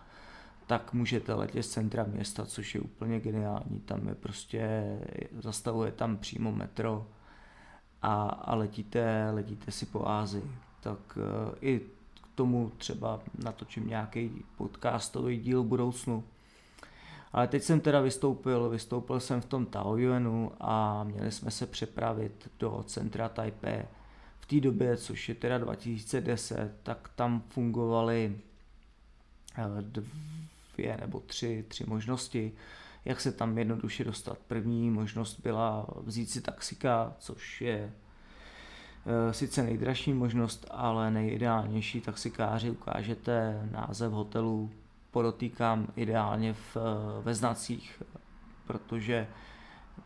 tak 0.66 0.92
můžete 0.92 1.34
letět 1.34 1.64
z 1.64 1.68
centra 1.68 2.04
města, 2.04 2.46
což 2.46 2.74
je 2.74 2.80
úplně 2.80 3.20
geniální. 3.20 3.80
Tam 3.80 4.08
je 4.08 4.14
prostě, 4.14 4.98
zastavuje 5.40 5.92
tam 5.92 6.16
přímo 6.16 6.52
metro 6.52 7.06
a, 8.02 8.22
a 8.22 8.54
letíte, 8.54 9.30
letíte 9.30 9.70
si 9.72 9.86
po 9.86 10.08
Ázii. 10.08 10.50
Tak 10.80 10.98
uh, 11.16 11.22
i 11.60 11.80
tomu 12.34 12.72
třeba 12.76 13.20
natočím 13.44 13.88
nějaký 13.88 14.44
podcastový 14.56 15.38
díl 15.38 15.62
v 15.62 15.66
budoucnu. 15.66 16.24
Ale 17.32 17.48
teď 17.48 17.62
jsem 17.62 17.80
teda 17.80 18.00
vystoupil, 18.00 18.68
vystoupil 18.68 19.20
jsem 19.20 19.40
v 19.40 19.46
tom 19.46 19.66
Taoyuanu 19.66 20.52
a 20.60 21.04
měli 21.04 21.32
jsme 21.32 21.50
se 21.50 21.66
přepravit 21.66 22.50
do 22.58 22.84
centra 22.86 23.28
Taipei. 23.28 23.82
V 24.40 24.46
té 24.46 24.60
době, 24.60 24.96
což 24.96 25.28
je 25.28 25.34
teda 25.34 25.58
2010, 25.58 26.74
tak 26.82 27.10
tam 27.16 27.42
fungovaly 27.48 28.38
eh, 29.58 29.82
dvě 29.82 30.96
nebo 31.00 31.20
tři, 31.20 31.64
tři 31.68 31.84
možnosti, 31.86 32.52
jak 33.04 33.20
se 33.20 33.32
tam 33.32 33.58
jednoduše 33.58 34.04
dostat. 34.04 34.38
První 34.38 34.90
možnost 34.90 35.40
byla 35.40 35.86
vzít 36.00 36.30
si 36.30 36.40
taxika, 36.40 37.14
což 37.18 37.60
je 37.60 37.92
sice 39.30 39.62
nejdražší 39.62 40.12
možnost, 40.12 40.66
ale 40.70 41.10
nejideálnější 41.10 42.00
taxikáři 42.00 42.70
ukážete 42.70 43.68
název 43.72 44.12
hotelu, 44.12 44.70
podotýkám 45.12 45.86
ideálně 45.96 46.52
v, 46.52 46.76
eh, 46.76 47.22
ve 47.22 47.34
znacích, 47.34 48.02
protože 48.66 49.28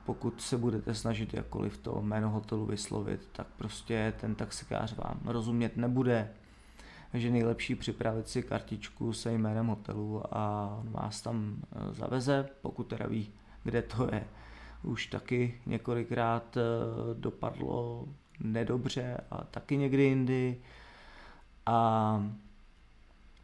pokud 0.05 0.41
se 0.43 0.57
budete 0.57 0.95
snažit 0.95 1.35
jakkoliv 1.35 1.79
to 1.79 2.03
jméno 2.03 2.31
hotelu 2.31 2.67
vyslovit, 2.67 3.29
tak 3.33 3.47
prostě 3.57 4.15
ten 4.21 4.35
taxikář 4.35 4.97
vám 4.97 5.21
rozumět 5.25 5.76
nebude. 5.76 6.31
Takže 7.12 7.31
nejlepší 7.31 7.75
připravit 7.75 8.29
si 8.29 8.43
kartičku 8.43 9.12
se 9.12 9.33
jménem 9.33 9.67
hotelu 9.67 10.23
a 10.37 10.75
on 10.81 10.91
vás 10.91 11.21
tam 11.21 11.57
eh, 11.62 11.95
zaveze, 11.95 12.49
pokud 12.62 12.87
teda 12.87 13.07
ví, 13.07 13.29
kde 13.65 13.83
to 13.83 14.09
je. 14.12 14.25
Už 14.83 15.07
taky 15.07 15.61
několikrát 15.67 16.59
dopadlo 17.15 18.05
nedobře 18.40 19.16
a 19.31 19.45
taky 19.45 19.76
někdy 19.76 20.02
jindy. 20.02 20.57
A 21.66 22.23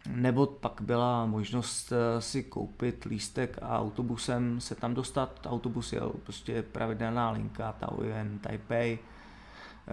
nebo 0.09 0.47
pak 0.47 0.81
byla 0.81 1.27
možnost 1.27 1.93
eh, 1.93 2.21
si 2.21 2.43
koupit 2.43 3.05
lístek 3.05 3.59
a 3.63 3.79
autobusem 3.79 4.61
se 4.61 4.75
tam 4.75 4.95
dostat. 4.95 5.47
Autobus 5.47 5.93
jel 5.93 6.13
prostě 6.23 6.63
pravidelná 6.63 7.31
linka 7.31 7.73
Taoyuan, 7.73 8.39
Taipei, 8.39 8.99
eh, 8.99 9.93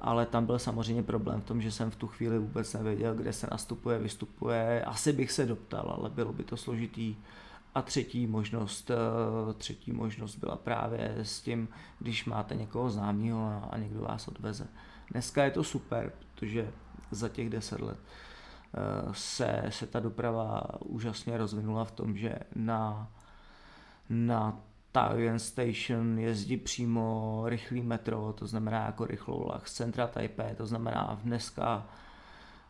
ale 0.00 0.26
tam 0.26 0.46
byl 0.46 0.58
samozřejmě 0.58 1.02
problém 1.02 1.40
v 1.40 1.44
tom, 1.44 1.62
že 1.62 1.72
jsem 1.72 1.90
v 1.90 1.96
tu 1.96 2.06
chvíli 2.06 2.38
vůbec 2.38 2.74
nevěděl, 2.74 3.14
kde 3.14 3.32
se 3.32 3.48
nastupuje, 3.50 3.98
vystupuje. 3.98 4.84
Asi 4.84 5.12
bych 5.12 5.32
se 5.32 5.46
doptal, 5.46 5.94
ale 5.98 6.10
bylo 6.10 6.32
by 6.32 6.44
to 6.44 6.56
složitý. 6.56 7.16
A 7.74 7.82
třetí 7.82 8.26
možnost, 8.26 8.90
eh, 8.90 9.54
třetí 9.54 9.92
možnost 9.92 10.36
byla 10.36 10.56
právě 10.56 11.14
s 11.22 11.40
tím, 11.40 11.68
když 11.98 12.24
máte 12.24 12.54
někoho 12.54 12.90
známého 12.90 13.68
a 13.70 13.78
někdo 13.78 14.00
vás 14.00 14.28
odveze. 14.28 14.66
Dneska 15.10 15.44
je 15.44 15.50
to 15.50 15.64
super, 15.64 16.12
protože 16.34 16.72
za 17.10 17.28
těch 17.28 17.50
deset 17.50 17.80
let 17.80 17.98
eh, 17.98 18.80
se, 19.12 19.62
se 19.68 19.86
ta 19.86 20.00
doprava 20.00 20.62
úžasně 20.80 21.36
rozvinula 21.36 21.84
v 21.84 21.92
tom, 21.92 22.16
že 22.16 22.38
na, 22.54 23.08
na 24.08 24.60
Taoyuan 24.92 25.38
Station 25.38 26.18
jezdí 26.18 26.56
přímo 26.56 27.42
rychlý 27.46 27.82
metro, 27.82 28.32
to 28.32 28.46
znamená 28.46 28.86
jako 28.86 29.06
rychlou 29.06 29.44
vlak 29.44 29.68
z 29.68 29.72
centra 29.72 30.06
Taipei, 30.06 30.54
to 30.54 30.66
znamená 30.66 31.20
dneska 31.22 31.86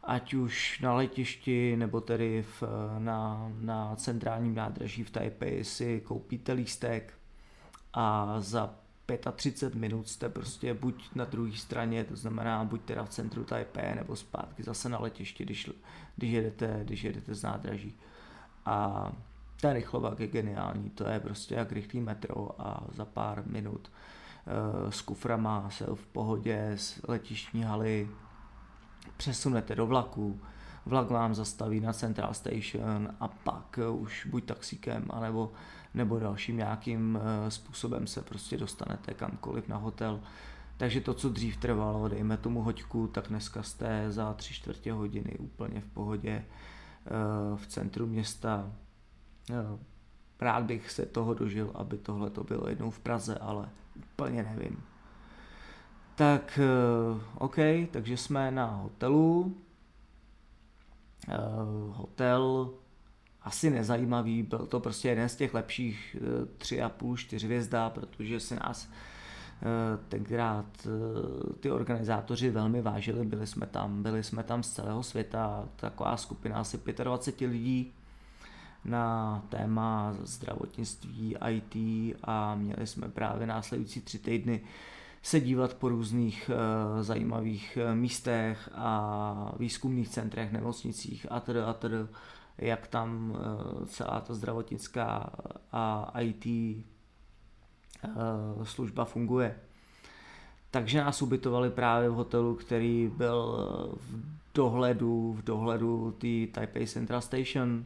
ať 0.03 0.35
už 0.35 0.81
na 0.81 0.95
letišti 0.95 1.77
nebo 1.77 2.01
tedy 2.01 2.43
v, 2.43 2.63
na, 2.99 3.53
na 3.61 3.97
centrálním 3.97 4.55
nádraží 4.55 5.05
v 5.05 5.11
Taipei 5.11 5.65
si 5.65 6.01
koupíte 6.01 6.53
lístek 6.53 7.15
a 7.93 8.35
za 8.41 8.75
35 9.37 9.75
minut 9.81 10.09
jste 10.09 10.29
prostě 10.29 10.75
buď 10.75 11.15
na 11.15 11.25
druhé 11.25 11.53
straně, 11.53 12.05
to 12.05 12.17
znamená 12.17 12.65
buď 12.65 12.83
teda 12.83 13.05
v 13.05 13.09
centru 13.09 13.45
Taipei 13.45 13.95
nebo 13.95 14.17
zpátky 14.17 14.63
zase 14.63 14.89
na 14.89 14.99
letišti, 14.99 15.45
když, 15.45 15.71
když, 16.17 16.31
jedete, 16.33 16.81
když 16.85 17.03
jedete 17.05 17.35
z 17.35 17.43
nádraží. 17.43 17.95
A 18.67 19.13
ten 19.61 19.73
rychlovak 19.73 20.21
je 20.21 20.27
geniální, 20.27 20.91
to 20.91 21.09
je 21.09 21.21
prostě 21.21 21.55
jak 21.55 21.73
rychlý 21.73 22.01
metro 22.01 22.63
a 22.63 22.87
za 22.93 23.05
pár 23.05 23.43
minut 23.47 23.93
uh, 24.85 24.91
s 24.91 25.01
kuframa 25.01 25.71
se 25.71 25.87
v 25.95 26.07
pohodě 26.07 26.73
z 26.77 27.01
letištní 27.09 27.63
haly 27.63 28.09
přesunete 29.21 29.75
do 29.75 29.87
vlaku, 29.87 30.41
vlak 30.87 31.11
vám 31.11 31.35
zastaví 31.35 31.81
na 31.81 31.93
Central 31.93 32.35
Station 32.35 33.09
a 33.21 33.29
pak 33.29 33.79
už 33.93 34.27
buď 34.27 34.45
taxíkem, 34.45 35.05
anebo, 35.11 35.53
nebo 35.95 36.19
dalším 36.19 36.57
nějakým 36.57 37.19
eh, 37.21 37.51
způsobem 37.51 38.07
se 38.07 38.23
prostě 38.23 38.57
dostanete 38.57 39.15
kamkoliv 39.15 39.69
na 39.69 39.77
hotel. 39.77 40.21
Takže 40.77 41.01
to, 41.01 41.15
co 41.15 41.29
dřív 41.29 41.57
trvalo, 41.57 42.09
dejme 42.09 42.37
tomu 42.37 42.63
hoďku, 42.63 43.07
tak 43.07 43.29
dneska 43.29 43.63
jste 43.63 44.13
za 44.13 44.33
tři 44.33 44.55
čtvrtě 44.55 44.93
hodiny 44.93 45.37
úplně 45.39 45.81
v 45.81 45.87
pohodě 45.87 46.45
eh, 46.45 47.11
v 47.57 47.67
centru 47.67 48.07
města. 48.07 48.73
Eh, 49.51 49.79
rád 50.41 50.65
bych 50.65 50.91
se 50.91 51.07
toho 51.07 51.35
dožil, 51.35 51.71
aby 51.75 51.99
tohle 51.99 52.31
to 52.31 52.45
bylo 52.45 52.69
jednou 52.69 52.91
v 52.91 53.01
Praze, 53.01 53.35
ale 53.35 53.69
úplně 53.97 54.43
nevím. 54.43 54.83
Tak 56.21 56.59
eh, 56.59 57.21
OK, 57.39 57.57
takže 57.91 58.17
jsme 58.17 58.51
na 58.51 58.67
hotelu. 58.67 59.57
Eh, 61.29 61.37
hotel 61.93 62.71
asi 63.43 63.71
nezajímavý, 63.71 64.43
byl 64.43 64.59
to 64.59 64.81
prostě 64.81 65.09
jeden 65.09 65.29
z 65.29 65.37
těch 65.37 65.55
lepších 65.55 66.17
eh, 66.21 66.47
tři 66.59 66.83
a 66.83 66.89
půl, 66.89 67.17
čtyři 67.17 67.47
hvězda, 67.47 67.91
protože 67.91 68.41
si 68.41 68.55
nás 68.55 68.89
tenkrát 70.09 70.89
ty 71.61 71.71
organizátoři 71.71 72.51
velmi 72.51 72.83
vážili, 72.83 73.27
byli 73.27 73.47
jsme 73.47 73.67
tam, 73.67 74.03
byli 74.03 74.23
jsme 74.23 74.43
tam 74.43 74.63
z 74.63 74.73
celého 74.73 75.03
světa, 75.03 75.69
taková 75.77 76.17
skupina 76.17 76.57
asi 76.57 76.81
25 77.05 77.47
lidí 77.47 77.93
na 78.85 79.43
téma 79.49 80.17
zdravotnictví, 80.23 81.37
IT 81.49 81.77
a 82.25 82.55
měli 82.55 82.87
jsme 82.87 83.09
právě 83.09 83.47
následující 83.47 84.01
tři 84.01 84.19
týdny 84.19 84.61
se 85.23 85.41
dívat 85.41 85.75
po 85.75 85.89
různých 85.89 86.51
uh, 86.51 87.03
zajímavých 87.03 87.79
místech 87.95 88.71
a 88.75 89.55
výzkumných 89.59 90.09
centrech, 90.09 90.53
nemocnicích 90.53 91.27
a 91.31 91.41
tedy 91.41 91.61
a 91.61 91.73
tedy, 91.73 91.97
jak 92.59 92.87
tam 92.87 93.31
uh, 93.31 93.87
celá 93.87 94.21
ta 94.21 94.35
zdravotnická 94.35 95.31
a 95.73 96.13
IT 96.21 96.47
služba 98.63 99.05
funguje. 99.05 99.57
Takže 100.71 101.05
nás 101.05 101.23
ubytovali 101.23 101.71
právě 101.71 102.09
v 102.09 102.15
hotelu, 102.15 102.55
který 102.55 103.11
byl 103.17 103.69
v 104.01 104.41
dohledu, 104.55 105.33
v 105.33 105.45
dohledu 105.45 106.17
té 106.19 106.47
Taipei 106.53 106.87
Central 106.87 107.21
Station. 107.21 107.85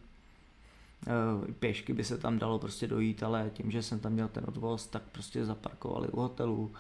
Eh, 1.07 1.53
pěšky 1.53 1.93
by 1.93 2.05
se 2.05 2.19
tam 2.19 2.39
dalo 2.39 2.59
prostě 2.59 2.87
dojít, 2.87 3.23
ale 3.23 3.51
tím, 3.55 3.71
že 3.71 3.83
jsem 3.83 4.01
tam 4.01 4.13
měl 4.13 4.29
ten 4.29 4.45
odvoz, 4.49 4.87
tak 4.87 5.03
prostě 5.13 5.45
zaparkovali 5.45 6.09
u 6.09 6.21
hotelu. 6.21 6.73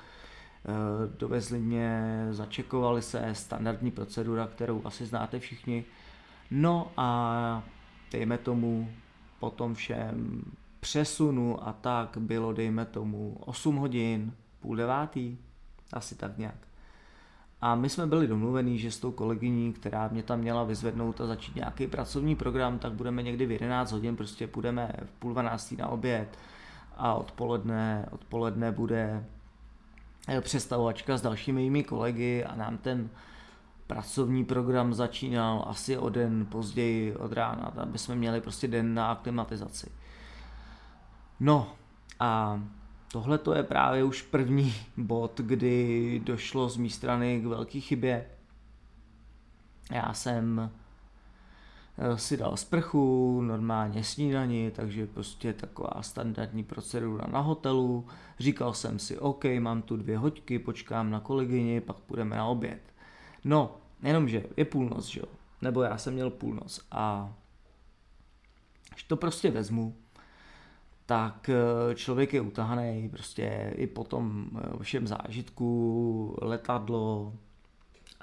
Eh, 0.66 1.16
dovezli 1.18 1.58
mě, 1.58 2.26
začekovali 2.30 3.02
se, 3.02 3.28
standardní 3.32 3.90
procedura, 3.90 4.46
kterou 4.46 4.82
asi 4.84 5.06
znáte 5.06 5.38
všichni. 5.38 5.84
No 6.50 6.92
a 6.96 7.62
dejme 8.12 8.38
tomu 8.38 8.90
po 9.40 9.50
tom 9.50 9.74
všem 9.74 10.42
přesunu 10.80 11.68
a 11.68 11.72
tak 11.72 12.16
bylo, 12.18 12.52
dejme 12.52 12.84
tomu, 12.84 13.36
8 13.40 13.76
hodin, 13.76 14.32
půl 14.60 14.76
devátý, 14.76 15.38
asi 15.92 16.14
tak 16.14 16.38
nějak. 16.38 16.68
A 17.60 17.74
my 17.74 17.88
jsme 17.88 18.06
byli 18.06 18.26
domluvení, 18.26 18.78
že 18.78 18.90
s 18.90 18.98
tou 18.98 19.12
kolegyní, 19.12 19.72
která 19.72 20.08
mě 20.08 20.22
tam 20.22 20.40
měla 20.40 20.64
vyzvednout 20.64 21.20
a 21.20 21.26
začít 21.26 21.56
nějaký 21.56 21.86
pracovní 21.86 22.36
program, 22.36 22.78
tak 22.78 22.92
budeme 22.92 23.22
někdy 23.22 23.46
v 23.46 23.50
11 23.50 23.92
hodin, 23.92 24.16
prostě 24.16 24.46
půjdeme 24.46 24.92
v 25.04 25.10
půl 25.10 25.32
12 25.32 25.72
na 25.72 25.88
oběd 25.88 26.38
a 26.96 27.14
odpoledne, 27.14 28.08
odpoledne 28.10 28.72
bude 28.72 29.24
přestavovačka 30.40 31.16
s 31.16 31.22
dalšími 31.22 31.60
mými 31.62 31.84
kolegy 31.84 32.44
a 32.44 32.56
nám 32.56 32.78
ten 32.78 33.10
pracovní 33.86 34.44
program 34.44 34.94
začínal 34.94 35.64
asi 35.68 35.98
o 35.98 36.08
den 36.08 36.46
později 36.46 37.16
od 37.16 37.32
rána, 37.32 37.72
aby 37.76 37.98
jsme 37.98 38.14
měli 38.14 38.40
prostě 38.40 38.68
den 38.68 38.94
na 38.94 39.10
aklimatizaci. 39.10 39.90
No 41.40 41.72
a 42.20 42.60
Tohle 43.14 43.38
to 43.38 43.54
je 43.54 43.62
právě 43.62 44.04
už 44.04 44.22
první 44.22 44.74
bod, 44.96 45.40
kdy 45.40 46.20
došlo 46.24 46.68
z 46.68 46.76
mé 46.76 46.88
strany 46.88 47.40
k 47.40 47.46
velké 47.46 47.80
chybě. 47.80 48.26
Já 49.92 50.12
jsem 50.12 50.60
eh, 50.60 50.70
si 52.16 52.36
dal 52.36 52.56
sprchu, 52.56 53.40
normálně 53.40 54.04
snídani, 54.04 54.70
takže 54.70 55.06
prostě 55.06 55.52
taková 55.52 56.02
standardní 56.02 56.64
procedura 56.64 57.26
na 57.32 57.40
hotelu. 57.40 58.06
Říkal 58.38 58.74
jsem 58.74 58.98
si, 58.98 59.18
OK, 59.18 59.44
mám 59.58 59.82
tu 59.82 59.96
dvě 59.96 60.18
hoďky, 60.18 60.58
počkám 60.58 61.10
na 61.10 61.20
kolegyni, 61.20 61.80
pak 61.80 61.96
půjdeme 61.96 62.36
na 62.36 62.46
oběd. 62.46 62.80
No, 63.44 63.76
jenomže 64.02 64.44
je 64.56 64.64
půlnoc, 64.64 65.06
že 65.06 65.20
jo? 65.20 65.26
Nebo 65.62 65.82
já 65.82 65.98
jsem 65.98 66.14
měl 66.14 66.30
půlnoc 66.30 66.80
a 66.90 67.34
až 68.92 69.02
to 69.02 69.16
prostě 69.16 69.50
vezmu, 69.50 69.96
tak 71.06 71.48
eh, 71.48 71.94
člověk 71.94 72.32
je 72.32 72.40
utahaný 72.40 73.08
prostě 73.08 73.74
i 73.76 73.86
po 73.86 74.04
tom 74.04 74.50
eh, 74.58 74.82
všem 74.82 75.06
zážitku, 75.06 76.38
letadlo 76.42 77.34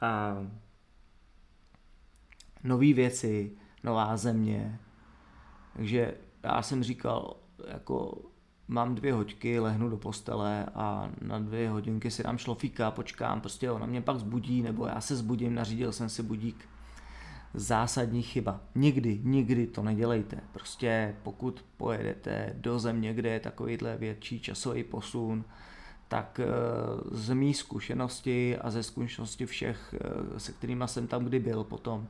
a 0.02 0.36
nové 2.64 2.94
věci, 2.94 3.58
nová 3.84 4.18
země. 4.18 4.80
Takže 5.76 6.14
já 6.44 6.62
jsem 6.62 6.84
říkal, 6.84 7.36
jako 7.68 8.18
mám 8.68 8.96
dvě 8.96 9.14
hoďky, 9.14 9.60
lehnu 9.60 9.90
do 9.90 9.98
postele 9.98 10.66
a 10.66 11.10
na 11.22 11.40
dvě 11.40 11.70
hodinky 11.70 12.12
si 12.12 12.24
dám 12.24 12.38
šlofíka, 12.38 12.92
počkám, 12.92 13.42
prostě 13.42 13.72
ona 13.72 13.86
mě 13.86 14.02
pak 14.02 14.20
zbudí, 14.20 14.62
nebo 14.62 14.86
já 14.86 15.02
se 15.02 15.16
zbudím, 15.16 15.56
nařídil 15.56 15.92
jsem 15.92 16.10
si 16.10 16.24
budík 16.24 16.70
zásadní 17.54 18.22
chyba. 18.22 18.60
Nikdy, 18.76 19.20
nikdy 19.24 19.68
to 19.68 19.84
nedělejte. 19.84 20.38
Prostě 20.52 21.16
pokud 21.24 21.66
pojedete 21.78 22.56
do 22.58 22.80
země, 22.80 23.14
kde 23.14 23.30
je 23.30 23.40
takovýhle 23.40 23.98
větší 23.98 24.40
časový 24.40 24.84
posun, 24.84 25.44
tak 26.12 26.40
eh, 26.40 26.46
z 27.12 27.34
mý 27.34 27.54
zkušenosti 27.54 28.58
a 28.58 28.70
ze 28.70 28.84
zkušenosti 28.84 29.46
všech, 29.46 29.96
eh, 30.36 30.40
se 30.40 30.52
kterými 30.52 30.84
jsem 30.86 31.08
tam 31.08 31.26
kdy 31.26 31.40
byl 31.40 31.64
potom, 31.64 32.08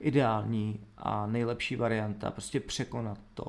ideální 0.00 0.80
a 0.98 1.26
nejlepší 1.26 1.76
varianta, 1.76 2.30
prostě 2.30 2.60
překonat 2.60 3.18
to 3.34 3.46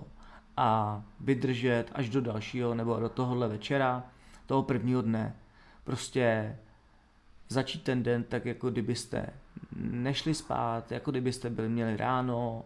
a 0.58 1.02
vydržet 1.20 1.86
až 1.92 2.10
do 2.10 2.22
dalšího 2.22 2.76
nebo 2.76 3.00
do 3.00 3.10
tohohle 3.10 3.48
večera, 3.48 4.04
toho 4.46 4.64
prvního 4.64 5.02
dne. 5.02 5.36
Prostě 5.84 6.58
začít 7.50 7.84
ten 7.84 8.04
den 8.04 8.24
tak, 8.24 8.46
jako 8.46 8.70
kdybyste 8.70 9.30
nešli 9.76 10.34
spát, 10.34 10.92
jako 10.92 11.12
kdybyste 11.12 11.50
byli 11.50 11.70
měli 11.70 11.98
ráno, 11.98 12.66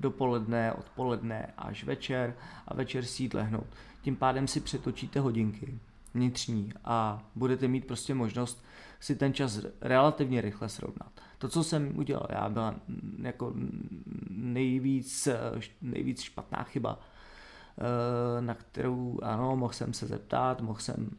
dopoledne, 0.00 0.72
odpoledne 0.72 1.52
až 1.58 1.84
večer 1.84 2.34
a 2.68 2.74
večer 2.74 3.04
si 3.04 3.22
jít 3.22 3.34
lehnout. 3.34 3.66
Tím 4.02 4.16
pádem 4.16 4.48
si 4.48 4.60
přetočíte 4.60 5.20
hodinky 5.20 5.78
vnitřní 6.16 6.72
a 6.84 7.22
budete 7.34 7.68
mít 7.68 7.86
prostě 7.86 8.14
možnost 8.14 8.64
si 9.00 9.16
ten 9.16 9.34
čas 9.34 9.60
relativně 9.80 10.40
rychle 10.40 10.68
srovnat. 10.68 11.12
To, 11.38 11.48
co 11.48 11.64
jsem 11.64 11.98
udělal, 11.98 12.26
já 12.30 12.48
byla 12.48 12.74
jako 13.22 13.52
nejvíc, 14.30 15.28
nejvíc 15.82 16.20
špatná 16.20 16.62
chyba, 16.62 17.00
eh, 17.78 18.40
na 18.40 18.54
kterou 18.54 19.18
ano, 19.22 19.56
mohl 19.56 19.72
jsem 19.72 19.92
se 19.92 20.06
zeptat, 20.06 20.60
mohl 20.60 20.80
jsem 20.80 21.10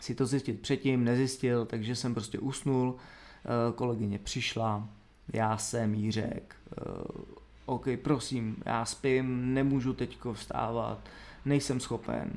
si 0.00 0.14
to 0.14 0.26
zjistit 0.26 0.60
předtím, 0.60 1.04
nezjistil, 1.04 1.66
takže 1.66 1.96
jsem 1.96 2.14
prostě 2.14 2.38
usnul, 2.38 2.96
eh, 2.96 3.72
kolegyně 3.72 4.18
přišla, 4.18 4.88
já 5.32 5.58
jsem 5.58 5.94
jí 5.94 6.10
řekl, 6.10 6.56
eh, 6.72 7.36
OK, 7.66 7.86
prosím, 7.96 8.56
já 8.66 8.84
spím, 8.84 9.54
nemůžu 9.54 9.92
teďko 9.92 10.32
vstávat, 10.32 10.98
nejsem 11.44 11.80
schopen, 11.80 12.32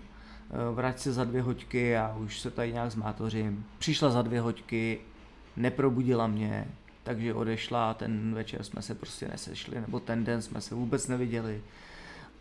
vrať 0.74 1.00
se 1.00 1.14
za 1.14 1.24
dvě 1.24 1.42
hoďky, 1.42 1.88
já 1.88 2.16
už 2.16 2.40
se 2.40 2.52
tady 2.52 2.74
nějak 2.74 2.92
zmátořím. 2.92 3.66
Přišla 3.80 4.10
za 4.10 4.22
dvě 4.22 4.42
hoďky, 4.42 5.00
neprobudila 5.58 6.28
mě, 6.28 6.68
takže 7.04 7.34
odešla, 7.34 7.94
ten 7.94 8.34
večer 8.34 8.64
jsme 8.64 8.82
se 8.82 8.96
prostě 8.96 9.28
nesešli, 9.28 9.82
nebo 9.82 10.00
ten 10.00 10.24
den 10.24 10.42
jsme 10.42 10.62
se 10.62 10.76
vůbec 10.76 11.08
neviděli 11.08 11.62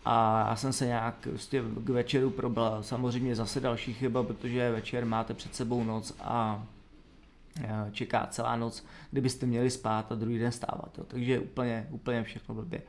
a 0.05 0.47
já 0.49 0.57
jsem 0.57 0.73
se 0.73 0.87
nějak 0.87 1.15
prostě 1.15 1.63
k 1.77 1.89
večeru 1.89 2.31
probral. 2.31 2.83
Samozřejmě 2.83 3.37
zase 3.37 3.61
další 3.61 3.95
chyba, 3.95 4.23
protože 4.23 4.71
večer 4.71 5.07
máte 5.07 5.35
před 5.35 5.55
sebou 5.55 5.85
noc 5.85 6.17
a 6.21 6.67
čeká 7.93 8.27
celá 8.31 8.57
noc, 8.57 8.85
kdybyste 9.11 9.47
měli 9.47 9.71
spát 9.71 10.13
a 10.13 10.15
druhý 10.15 10.39
den 10.39 10.53
stávat. 10.53 10.99
Jo. 10.99 11.05
Takže 11.09 11.41
úplně, 11.41 11.87
úplně 11.91 12.23
všechno 12.23 12.55
blbě. 12.55 12.83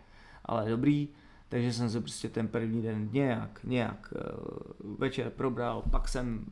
Ale 0.46 0.70
dobrý, 0.70 1.08
takže 1.50 1.74
jsem 1.74 1.90
se 1.90 2.00
prostě 2.02 2.30
ten 2.30 2.48
první 2.48 2.82
den 2.82 3.10
nějak, 3.12 3.60
nějak 3.64 4.14
eh, 4.16 4.69
večer 4.98 5.30
probral, 5.30 5.84
pak 5.92 6.08
jsem 6.08 6.46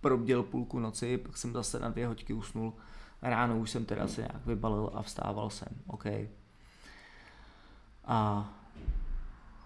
probděl 0.00 0.42
půlku 0.42 0.78
noci, 0.78 1.18
pak 1.18 1.36
jsem 1.36 1.52
zase 1.52 1.78
na 1.78 1.88
dvě 1.88 2.06
hoďky 2.06 2.32
usnul. 2.32 2.72
Ráno 3.22 3.58
už 3.58 3.70
jsem 3.70 3.84
teda 3.84 4.08
se 4.08 4.20
nějak 4.20 4.46
vybalil 4.46 4.90
a 4.94 5.02
vstával 5.02 5.50
jsem, 5.50 5.68
OK. 5.86 6.06
A 8.04 8.48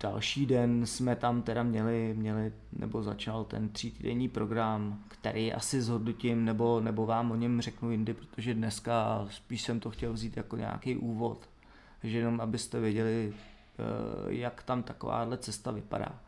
Další 0.01 0.47
den 0.47 0.87
jsme 0.87 1.17
tam 1.17 1.43
teda 1.43 1.63
měli, 1.63 2.15
měli 2.17 2.53
nebo 2.73 3.03
začal 3.03 3.45
ten 3.45 3.69
třítýdenní 3.69 4.29
program, 4.29 5.05
který 5.09 5.53
asi 5.53 5.83
zhodnotím, 5.83 6.45
nebo, 6.45 6.81
nebo 6.81 7.07
vám 7.07 7.31
o 7.31 7.37
něm 7.37 7.61
řeknu 7.61 7.91
jindy, 7.91 8.15
protože 8.15 8.55
dneska 8.55 9.27
spíš 9.31 9.63
jsem 9.63 9.81
to 9.81 9.91
chtěl 9.91 10.13
vzít 10.13 10.37
jako 10.37 10.57
nějaký 10.57 10.97
úvod, 10.97 11.49
že 12.03 12.19
jenom 12.19 12.41
abyste 12.41 12.81
věděli, 12.81 13.33
eh, 13.35 13.83
jak 14.29 14.63
tam 14.63 14.83
takováhle 14.83 15.39
cesta 15.39 15.71
vypadá. 15.71 16.21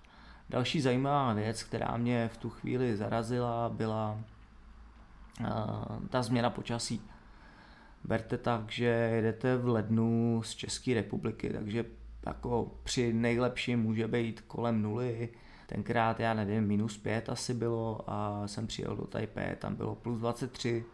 Další 0.50 0.80
zajímavá 0.80 1.32
věc, 1.32 1.62
která 1.62 1.96
mě 1.96 2.28
v 2.28 2.36
tu 2.36 2.50
chvíli 2.50 2.96
zarazila, 2.96 3.68
byla 3.68 4.18
eh, 5.40 5.46
ta 6.08 6.22
změna 6.22 6.50
počasí. 6.50 7.02
Berte 8.04 8.38
tak, 8.38 8.70
že 8.70 8.84
jedete 8.84 9.56
v 9.56 9.68
lednu 9.68 10.42
z 10.44 10.54
České 10.54 10.94
republiky, 10.94 11.50
takže 11.50 11.84
jako 12.26 12.72
při 12.82 13.12
nejlepším 13.12 13.82
může 13.82 14.08
být 14.08 14.40
kolem 14.40 14.82
nuly, 14.82 15.28
tenkrát 15.66 16.20
já 16.20 16.34
nevím, 16.34 16.66
minus 16.66 16.98
pět 16.98 17.28
asi 17.28 17.54
bylo 17.54 18.00
a 18.06 18.42
jsem 18.46 18.66
přijel 18.66 18.96
do 18.96 19.06
Taipei, 19.06 19.56
tam 19.56 19.74
bylo 19.74 19.94
plus 19.94 20.18
23, 20.18 20.84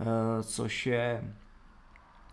eh, 0.00 0.42
což 0.42 0.86
je 0.86 1.34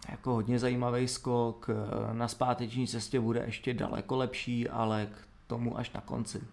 jako 0.10 0.34
hodně 0.34 0.60
zajímavý 0.60 1.08
skok, 1.08 1.70
na 2.14 2.28
zpáteční 2.28 2.88
cestě 2.88 3.20
bude 3.20 3.44
ještě 3.46 3.74
daleko 3.74 4.16
lepší, 4.16 4.70
ale 4.70 5.06
k 5.06 5.35
tomu 5.48 5.78
až 5.78 5.92
na 5.92 6.02
konci. 6.02 6.44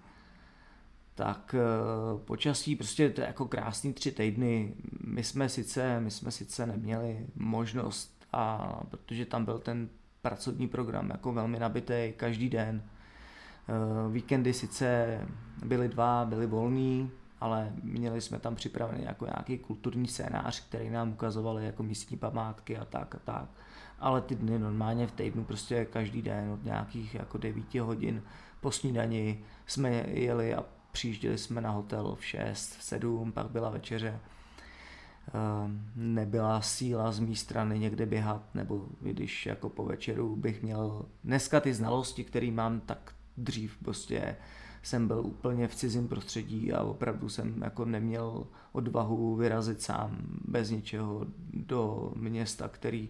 Tak 1.14 1.55
eh, 1.59 2.18
počasí, 2.24 2.76
prostě 2.76 3.11
to 3.11 3.20
je 3.20 3.26
jako 3.26 3.46
krásný 3.46 3.92
tři 3.92 4.12
týdny, 4.12 4.74
my 5.05 5.24
jsme 5.24 5.48
sice, 5.48 6.00
my 6.00 6.11
jsme 6.11 6.31
sice 6.31 6.66
neměli 6.66 7.26
možnost, 7.35 8.22
a 8.33 8.72
protože 8.90 9.26
tam 9.26 9.44
byl 9.44 9.59
ten 9.59 9.88
pracovní 10.22 10.68
program 10.68 11.11
jako 11.11 11.33
velmi 11.33 11.59
nabitý 11.59 12.12
každý 12.16 12.50
den. 12.50 12.83
Uh, 13.68 14.12
víkendy 14.12 14.52
sice 14.52 15.20
byly 15.64 15.88
dva, 15.88 16.24
byly 16.24 16.46
volný, 16.46 17.11
ale 17.40 17.72
měli 17.83 18.20
jsme 18.20 18.38
tam 18.38 18.55
připravený 18.55 19.05
jako 19.05 19.24
nějaký 19.24 19.59
kulturní 19.59 20.09
scénář, 20.09 20.68
který 20.68 20.90
nám 20.90 21.12
ukazovali 21.12 21.66
jako 21.66 21.83
místní 21.83 22.16
památky 22.16 22.78
a 22.78 22.85
tak 22.85 23.14
a 23.14 23.18
tak. 23.18 23.48
Ale 24.02 24.20
ty 24.20 24.34
dny 24.34 24.58
normálně 24.58 25.06
v 25.06 25.12
týdnu 25.12 25.44
prostě 25.44 25.84
každý 25.84 26.22
den 26.22 26.50
od 26.50 26.64
nějakých 26.64 27.14
jako 27.14 27.38
9 27.38 27.74
hodin 27.74 28.22
po 28.60 28.70
snídani 28.70 29.44
jsme 29.66 29.90
jeli 30.08 30.54
a 30.54 30.64
přijížděli 30.92 31.38
jsme 31.38 31.60
na 31.60 31.70
hotel 31.70 32.16
v 32.20 32.24
6, 32.24 32.76
v 32.76 32.82
7, 32.82 33.32
pak 33.32 33.50
byla 33.50 33.70
večeře. 33.70 34.20
Ehm, 35.34 35.90
nebyla 35.96 36.60
síla 36.60 37.12
z 37.12 37.20
mé 37.20 37.34
strany 37.34 37.78
někde 37.78 38.06
běhat, 38.06 38.54
nebo 38.54 38.86
když 39.00 39.46
jako 39.46 39.68
po 39.68 39.84
večeru 39.84 40.36
bych 40.36 40.62
měl 40.62 41.06
dneska 41.24 41.60
ty 41.60 41.74
znalosti, 41.74 42.24
které 42.24 42.50
mám, 42.50 42.80
tak 42.80 43.14
dřív 43.36 43.78
prostě 43.78 44.36
jsem 44.82 45.08
byl 45.08 45.20
úplně 45.20 45.68
v 45.68 45.74
cizím 45.74 46.08
prostředí 46.08 46.72
a 46.72 46.82
opravdu 46.82 47.28
jsem 47.28 47.62
jako 47.62 47.84
neměl 47.84 48.46
odvahu 48.72 49.36
vyrazit 49.36 49.82
sám 49.82 50.18
bez 50.48 50.70
ničeho 50.70 51.26
do 51.52 52.12
města, 52.16 52.68
který 52.68 53.08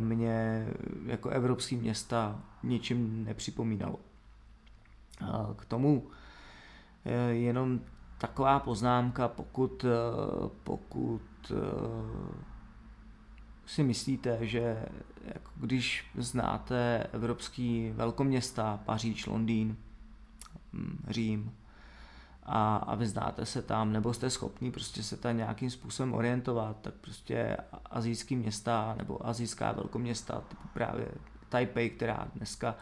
mě 0.00 0.66
jako 1.06 1.28
evropský 1.28 1.76
města 1.76 2.42
ničím 2.62 3.24
nepřipomínalo. 3.24 3.98
K 5.56 5.64
tomu 5.64 6.06
eh, 7.04 7.32
jenom 7.32 7.80
taková 8.18 8.60
poznámka, 8.60 9.28
pokud, 9.28 9.84
eh, 9.84 9.88
pokud 10.64 11.22
si 13.66 13.82
myslíte, 13.82 14.38
že 14.46 14.86
jako 15.24 15.50
když 15.56 16.06
znáte 16.14 17.06
evropský 17.12 17.90
velkoměsta, 17.94 18.80
Paříž, 18.84 19.26
Londýn, 19.26 19.76
hm, 20.72 21.04
Řím, 21.08 21.52
a, 22.48 22.76
a 22.76 22.94
vy 22.94 23.06
znáte 23.06 23.46
se 23.46 23.62
tam, 23.62 23.92
nebo 23.92 24.14
jste 24.14 24.30
schopni 24.30 24.70
prostě 24.70 25.02
se 25.02 25.16
tam 25.16 25.36
nějakým 25.36 25.70
způsobem 25.70 26.14
orientovat, 26.14 26.76
tak 26.80 26.94
prostě 26.94 27.56
azijský 27.90 28.36
města 28.36 28.94
nebo 28.98 29.26
azijská 29.26 29.72
velkoměsta, 29.72 30.40
typu 30.40 30.68
právě 30.74 31.08
Taipei, 31.48 31.90
která 31.90 32.28
dneska 32.34 32.74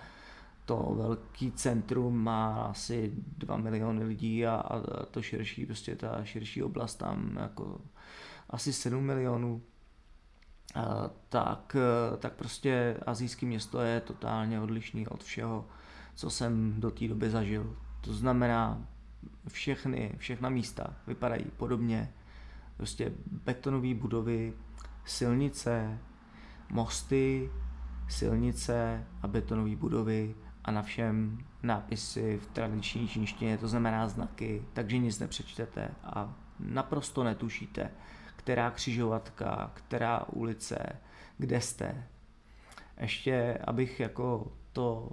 to 0.64 0.94
velký 0.96 1.52
centrum 1.52 2.18
má 2.18 2.66
asi 2.70 3.12
2 3.16 3.56
miliony 3.56 4.04
lidí 4.04 4.46
a, 4.46 4.54
a 4.54 4.80
to 5.10 5.22
širší, 5.22 5.66
prostě 5.66 5.96
ta 5.96 6.24
širší 6.24 6.62
oblast 6.62 6.94
tam 6.94 7.36
jako 7.40 7.80
asi 8.50 8.72
7 8.72 9.04
milionů, 9.04 9.62
tak, 11.28 11.76
tak 12.18 12.32
prostě 12.32 12.96
azijské 13.06 13.46
město 13.46 13.80
je 13.80 14.00
totálně 14.00 14.60
odlišný 14.60 15.06
od 15.06 15.24
všeho, 15.24 15.68
co 16.14 16.30
jsem 16.30 16.80
do 16.80 16.90
té 16.90 17.08
doby 17.08 17.30
zažil. 17.30 17.76
To 18.00 18.14
znamená, 18.14 18.86
všechny, 19.48 20.14
všechna 20.18 20.48
místa 20.48 20.96
vypadají 21.06 21.44
podobně. 21.56 22.12
Prostě 22.76 23.12
betonové 23.44 23.94
budovy, 23.94 24.52
silnice, 25.04 25.98
mosty, 26.70 27.50
silnice 28.08 29.06
a 29.22 29.28
betonové 29.28 29.76
budovy 29.76 30.34
a 30.64 30.70
na 30.70 30.82
všem 30.82 31.38
nápisy 31.62 32.38
v 32.42 32.46
tradiční 32.46 33.08
čínštině, 33.08 33.58
to 33.58 33.68
znamená 33.68 34.08
znaky, 34.08 34.62
takže 34.72 34.98
nic 34.98 35.18
nepřečtete 35.18 35.88
a 36.04 36.34
naprosto 36.60 37.24
netušíte, 37.24 37.90
která 38.36 38.70
křižovatka, 38.70 39.70
která 39.74 40.24
ulice, 40.24 40.78
kde 41.38 41.60
jste. 41.60 42.06
Ještě, 43.00 43.58
abych 43.66 44.00
jako 44.00 44.52
to 44.72 45.10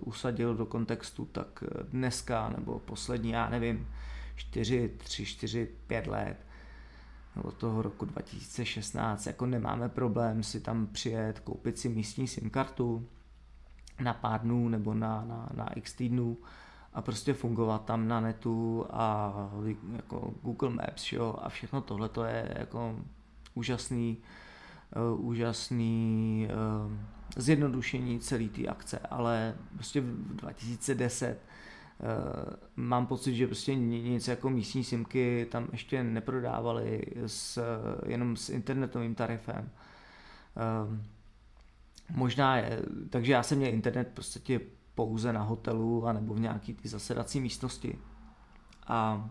usadil 0.00 0.54
do 0.54 0.66
kontextu, 0.66 1.24
tak 1.24 1.64
dneska, 1.88 2.48
nebo 2.48 2.78
poslední, 2.78 3.30
já 3.30 3.48
nevím, 3.48 3.88
4, 4.36 4.88
3, 4.98 5.26
4, 5.26 5.68
5 5.86 6.06
let, 6.06 6.36
od 7.42 7.54
toho 7.54 7.82
roku 7.82 8.04
2016, 8.04 9.26
jako 9.26 9.46
nemáme 9.46 9.88
problém 9.88 10.42
si 10.42 10.60
tam 10.60 10.86
přijet, 10.86 11.40
koupit 11.40 11.78
si 11.78 11.88
místní 11.88 12.28
SIM 12.28 12.50
kartu 12.50 13.08
na 14.00 14.14
pár 14.14 14.40
dnů 14.40 14.68
nebo 14.68 14.94
na, 14.94 15.24
na, 15.24 15.48
na 15.54 15.72
x 15.72 15.92
týdnů 15.92 16.38
a 16.94 17.02
prostě 17.02 17.34
fungovat 17.34 17.84
tam 17.84 18.08
na 18.08 18.20
netu 18.20 18.86
a 18.90 19.32
jako 19.96 20.34
Google 20.42 20.70
Maps 20.70 21.12
jo, 21.12 21.34
a 21.42 21.48
všechno 21.48 21.80
tohle 21.80 22.08
to 22.08 22.24
je 22.24 22.54
jako 22.58 22.96
úžasný, 23.54 24.16
úžasný 25.16 26.48
uh, 26.86 26.92
zjednodušení 27.36 28.20
celé 28.20 28.48
té 28.48 28.66
akce, 28.66 28.98
ale 28.98 29.54
prostě 29.74 30.00
v 30.00 30.36
2010 30.36 31.28
uh, 31.28 31.34
eh, 31.34 32.56
mám 32.76 33.06
pocit, 33.06 33.34
že 33.34 33.46
prostě 33.46 33.74
nic 33.74 34.28
jako 34.28 34.50
místní 34.50 34.84
simky 34.84 35.46
tam 35.50 35.68
ještě 35.72 36.04
neprodávali 36.04 37.02
s, 37.26 37.62
jenom 38.06 38.36
s 38.36 38.48
internetovým 38.48 39.14
tarifem. 39.14 39.70
Možná 42.10 42.56
je, 42.56 42.82
takže 43.10 43.32
já 43.32 43.42
jsem 43.42 43.58
měl 43.58 43.74
internet 43.74 44.10
prostě 44.14 44.60
pouze 44.94 45.32
na 45.32 45.42
hotelu 45.42 46.06
anebo 46.06 46.34
v 46.34 46.40
nějaký 46.40 46.74
ty 46.74 46.88
zasedací 46.88 47.40
místnosti. 47.40 47.98
A 48.86 49.30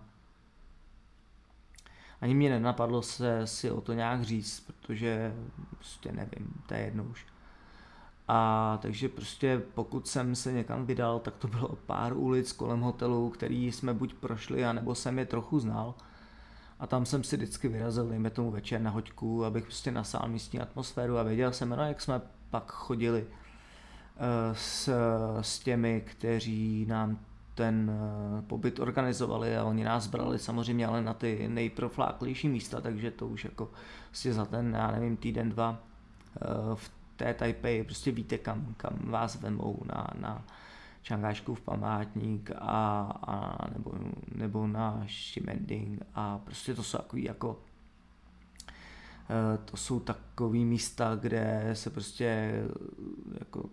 ani 2.22 2.34
mě 2.34 2.50
nenapadlo 2.50 3.02
se 3.02 3.48
si 3.48 3.72
o 3.72 3.82
to 3.82 3.94
nějak 3.94 4.24
říct, 4.24 4.60
protože 4.60 5.34
prostě 5.70 6.12
nevím, 6.12 6.64
to 6.66 6.74
je 6.74 6.80
jedno 6.80 7.04
už. 7.04 7.26
A 8.28 8.80
takže 8.82 9.10
prostě 9.10 9.62
pokud 9.74 10.08
jsem 10.08 10.36
se 10.36 10.52
někam 10.52 10.86
vydal, 10.86 11.20
tak 11.20 11.36
to 11.36 11.48
bylo 11.48 11.78
pár 11.86 12.18
ulic 12.18 12.52
kolem 12.52 12.82
hotelu, 12.82 13.30
který 13.30 13.72
jsme 13.72 13.94
buď 13.94 14.14
prošli, 14.14 14.66
anebo 14.66 14.96
jsem 14.96 15.20
je 15.20 15.26
trochu 15.26 15.60
znal. 15.60 15.96
A 16.80 16.88
tam 16.88 17.06
jsem 17.06 17.24
si 17.24 17.38
vždycky 17.38 17.68
vyrazil, 17.68 18.10
dejme 18.10 18.30
tomu 18.30 18.52
večer 18.52 18.82
na 18.82 18.92
hoďku, 18.92 19.46
abych 19.46 19.64
prostě 19.64 19.92
nasál 19.92 20.28
místní 20.28 20.60
atmosféru 20.60 21.18
a 21.18 21.24
věděl 21.24 21.54
jsem, 21.54 21.70
no, 21.70 21.88
jak 21.88 22.02
jsme 22.02 22.22
pak 22.50 22.72
chodili 22.72 23.28
Eh, 24.20 24.56
s, 24.56 24.90
s 25.42 25.60
těmi, 25.60 26.02
kteří 26.02 26.86
nám 26.86 27.20
ten 27.58 27.92
eh, 27.92 28.42
pobyt 28.42 28.80
organizovali 28.80 29.58
a 29.58 29.64
oni 29.64 29.84
nás 29.84 30.08
brali 30.08 30.40
samozřejmě 30.40 30.88
ale 30.88 31.02
na 31.02 31.14
ty 31.14 31.48
nejprofláklejší 31.48 32.50
místa, 32.50 32.82
takže 32.82 33.12
to 33.12 33.28
už 33.28 33.44
jako 33.44 33.72
prostě 34.08 34.34
za 34.34 34.46
ten, 34.46 34.74
já 34.74 34.92
nevím, 34.92 35.18
týden, 35.18 35.50
dva 35.50 35.80
eh, 36.42 36.46
v 36.76 36.92
té 37.16 37.34
Taipei 37.34 37.84
prostě 37.84 38.12
víte, 38.12 38.38
kam, 38.38 38.74
kam 38.78 39.00
vás 39.04 39.42
vemou 39.42 39.82
na, 39.86 40.08
na 40.20 40.44
v 41.54 41.62
památník 41.62 42.52
a, 42.56 43.02
a 43.28 43.68
nebo, 43.74 43.92
nebo 44.36 44.68
na 44.68 45.04
Shimending. 45.08 46.02
A 46.16 46.38
prostě 46.38 46.74
to 46.74 46.84
jsou 46.84 46.98
takový 46.98 47.24
jako 47.24 47.58
Eh, 49.30 49.58
to 49.58 49.78
jsou 49.78 50.00
takové 50.00 50.58
místa, 50.58 51.16
kde 51.16 51.70
se 51.74 51.90
prostě 51.90 52.54
jako 53.40 53.70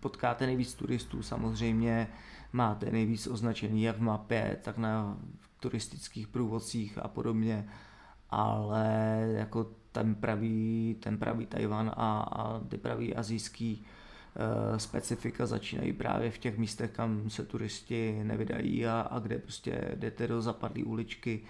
potkáte 0.00 0.46
nejvíc 0.46 0.74
turistů 0.74 1.22
samozřejmě, 1.22 2.08
máte 2.54 2.90
nejvíc 2.90 3.26
označený 3.26 3.82
jak 3.82 3.96
v 3.96 4.02
mapě, 4.02 4.56
tak 4.62 4.78
na 4.78 5.18
turistických 5.60 6.28
průvodcích 6.28 6.98
a 6.98 7.08
podobně, 7.08 7.68
ale 8.30 8.86
jako 9.32 9.70
ten 9.92 10.14
pravý, 10.14 10.96
ten 11.00 11.18
pravý 11.18 11.46
Tajvan 11.46 11.92
a, 11.96 12.20
a 12.20 12.60
ty 12.60 12.76
pravý 12.76 13.14
azijský 13.14 13.82
uh, 13.82 14.78
specifika 14.78 15.46
začínají 15.46 15.92
právě 15.92 16.30
v 16.30 16.38
těch 16.38 16.58
místech, 16.58 16.90
kam 16.90 17.30
se 17.30 17.44
turisti 17.44 18.20
nevydají 18.24 18.86
a, 18.86 19.00
a 19.00 19.18
kde 19.18 19.38
prostě 19.38 19.90
jdete 19.94 20.26
do 20.26 20.42
zapadlé 20.42 20.84
uličky, 20.84 21.40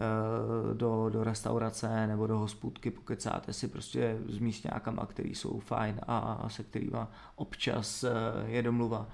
Eh, 0.00 0.74
do, 0.74 1.08
do 1.08 1.24
restaurace 1.24 2.06
nebo 2.06 2.26
do 2.26 2.38
hospůdky, 2.38 2.90
pokecáte 2.90 3.52
si 3.52 3.68
prostě 3.68 4.18
s 4.28 4.38
místňákama, 4.38 5.06
který 5.06 5.34
jsou 5.34 5.60
fajn 5.60 6.00
a 6.06 6.48
se 6.48 6.62
kterými 6.62 6.98
občas 7.36 8.04
eh, 8.04 8.10
je 8.46 8.62
domluva. 8.62 9.06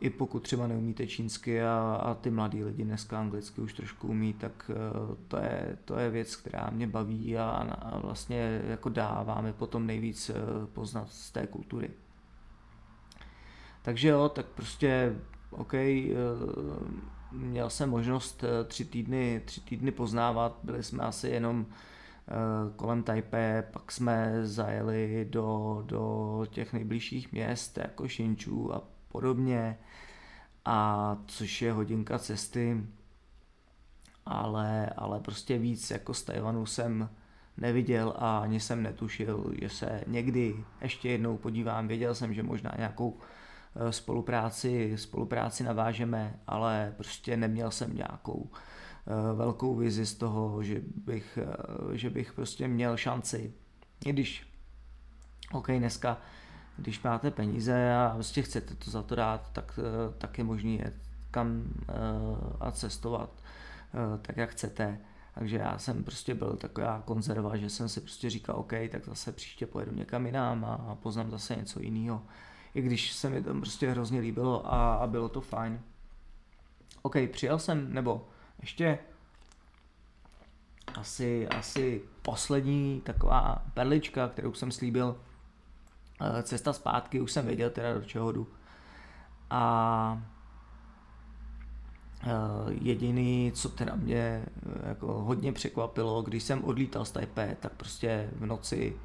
I 0.00 0.10
pokud 0.10 0.40
třeba 0.40 0.66
neumíte 0.66 1.06
čínsky 1.06 1.62
a, 1.62 2.00
a 2.02 2.14
ty 2.14 2.30
mladí 2.30 2.64
lidi 2.64 2.84
dneska 2.84 3.20
anglicky 3.20 3.60
už 3.60 3.72
trošku 3.72 4.08
umí, 4.08 4.32
tak 4.32 4.70
eh, 4.74 5.16
to 5.28 5.36
je, 5.36 5.78
to 5.84 5.98
je 5.98 6.10
věc, 6.10 6.36
která 6.36 6.70
mě 6.70 6.86
baví 6.86 7.38
a, 7.38 7.44
a 7.46 7.98
vlastně 7.98 8.62
jako 8.68 8.88
dává 8.88 9.40
mi 9.40 9.52
potom 9.52 9.86
nejvíc 9.86 10.30
poznat 10.72 11.08
z 11.10 11.30
té 11.30 11.46
kultury. 11.46 11.90
Takže 13.82 14.08
jo, 14.08 14.28
tak 14.28 14.46
prostě 14.46 15.16
OK, 15.50 15.74
měl 17.32 17.70
jsem 17.70 17.90
možnost 17.90 18.44
eh, 18.44 18.64
tři 18.64 18.84
týdny, 18.84 19.42
tři 19.44 19.60
týdny 19.60 19.90
poznávat, 19.90 20.58
byli 20.62 20.82
jsme 20.82 21.04
asi 21.04 21.28
jenom 21.28 21.66
eh, 21.66 22.32
kolem 22.76 23.02
Taipei, 23.02 23.62
pak 23.72 23.92
jsme 23.92 24.32
zajeli 24.42 25.26
do, 25.30 25.82
do 25.86 26.46
těch 26.50 26.72
nejbližších 26.72 27.32
měst, 27.32 27.78
jako 27.78 28.08
Shinchu 28.08 28.74
a 28.74 28.82
podobně, 29.08 29.78
a 30.64 31.16
což 31.26 31.62
je 31.62 31.72
hodinka 31.72 32.18
cesty, 32.18 32.86
ale, 34.26 34.86
ale 34.96 35.20
prostě 35.20 35.58
víc 35.58 35.90
jako 35.90 36.14
z 36.14 36.22
Tajvanu 36.22 36.66
jsem 36.66 37.08
neviděl 37.56 38.14
a 38.16 38.38
ani 38.38 38.60
jsem 38.60 38.82
netušil, 38.82 39.52
že 39.60 39.68
se 39.68 40.04
někdy 40.06 40.64
ještě 40.80 41.08
jednou 41.08 41.36
podívám. 41.36 41.88
Věděl 41.88 42.14
jsem, 42.14 42.34
že 42.34 42.42
možná 42.42 42.72
nějakou 42.76 43.18
eh, 43.76 43.92
spolupráci, 43.92 44.92
spolupráci 44.96 45.64
navážeme, 45.64 46.40
ale 46.46 46.94
prostě 46.96 47.36
neměl 47.36 47.70
jsem 47.70 47.96
nějakou 47.96 48.50
eh, 48.50 49.34
velkou 49.34 49.74
vizi 49.76 50.06
z 50.06 50.14
toho, 50.14 50.62
že 50.62 50.80
bych, 51.04 51.38
eh, 51.42 51.96
že 51.96 52.10
bych 52.10 52.32
prostě 52.32 52.68
měl 52.68 52.96
šanci. 52.96 53.52
I 54.06 54.12
když, 54.12 54.48
OK, 55.52 55.66
dneska, 55.70 56.18
když 56.78 57.02
máte 57.02 57.30
peníze 57.30 57.94
a 57.94 58.10
prostě 58.14 58.42
chcete 58.42 58.74
to 58.74 58.90
za 58.90 59.02
to 59.02 59.14
dát, 59.14 59.50
tak, 59.52 59.78
tak 60.18 60.38
je 60.38 60.44
možný 60.44 60.78
jet 60.78 60.94
kam 61.30 61.64
a 62.60 62.70
cestovat 62.70 63.30
tak, 64.22 64.36
jak 64.36 64.50
chcete 64.50 64.98
takže 65.38 65.56
já 65.56 65.78
jsem 65.78 66.04
prostě 66.04 66.34
byl 66.34 66.56
taková 66.56 67.02
konzerva, 67.04 67.56
že 67.56 67.70
jsem 67.70 67.88
si 67.88 68.00
prostě 68.00 68.30
říkal, 68.30 68.56
OK, 68.56 68.72
tak 68.90 69.04
zase 69.04 69.32
příště 69.32 69.66
pojedu 69.66 69.92
někam 69.94 70.26
jinam 70.26 70.64
a 70.64 70.94
poznám 71.02 71.30
zase 71.30 71.56
něco 71.56 71.80
jiného. 71.80 72.22
I 72.74 72.82
když 72.82 73.12
se 73.12 73.30
mi 73.30 73.42
to 73.42 73.54
prostě 73.54 73.90
hrozně 73.90 74.20
líbilo 74.20 74.74
a, 74.74 74.94
a 74.94 75.06
bylo 75.06 75.28
to 75.28 75.40
fajn. 75.40 75.80
OK, 77.02 77.16
přijel 77.32 77.58
jsem, 77.58 77.94
nebo 77.94 78.28
ještě 78.60 78.98
asi, 80.94 81.48
asi 81.48 82.02
poslední 82.22 83.00
taková 83.00 83.62
perlička, 83.74 84.28
kterou 84.28 84.54
jsem 84.54 84.70
slíbil, 84.70 85.16
eh, 85.16 85.27
cesta 86.42 86.72
zpátky, 86.72 87.20
už 87.20 87.32
jsem 87.32 87.46
věděl 87.46 87.70
teda 87.70 87.94
do 87.94 88.02
čeho 88.02 88.32
jdu. 88.32 88.48
A 89.50 90.22
Eh, 92.22 92.74
jediný, 92.80 93.52
co 93.54 93.68
teda 93.68 93.94
mě 93.94 94.16
eh, 94.16 94.88
jako 94.88 95.06
hodně 95.06 95.52
překvapilo, 95.52 96.22
když 96.22 96.42
jsem 96.42 96.64
odlítal 96.64 97.04
z 97.04 97.10
Taipei, 97.10 97.56
tak 97.60 97.72
prostě 97.72 98.30
v 98.32 98.46
noci 98.46 98.96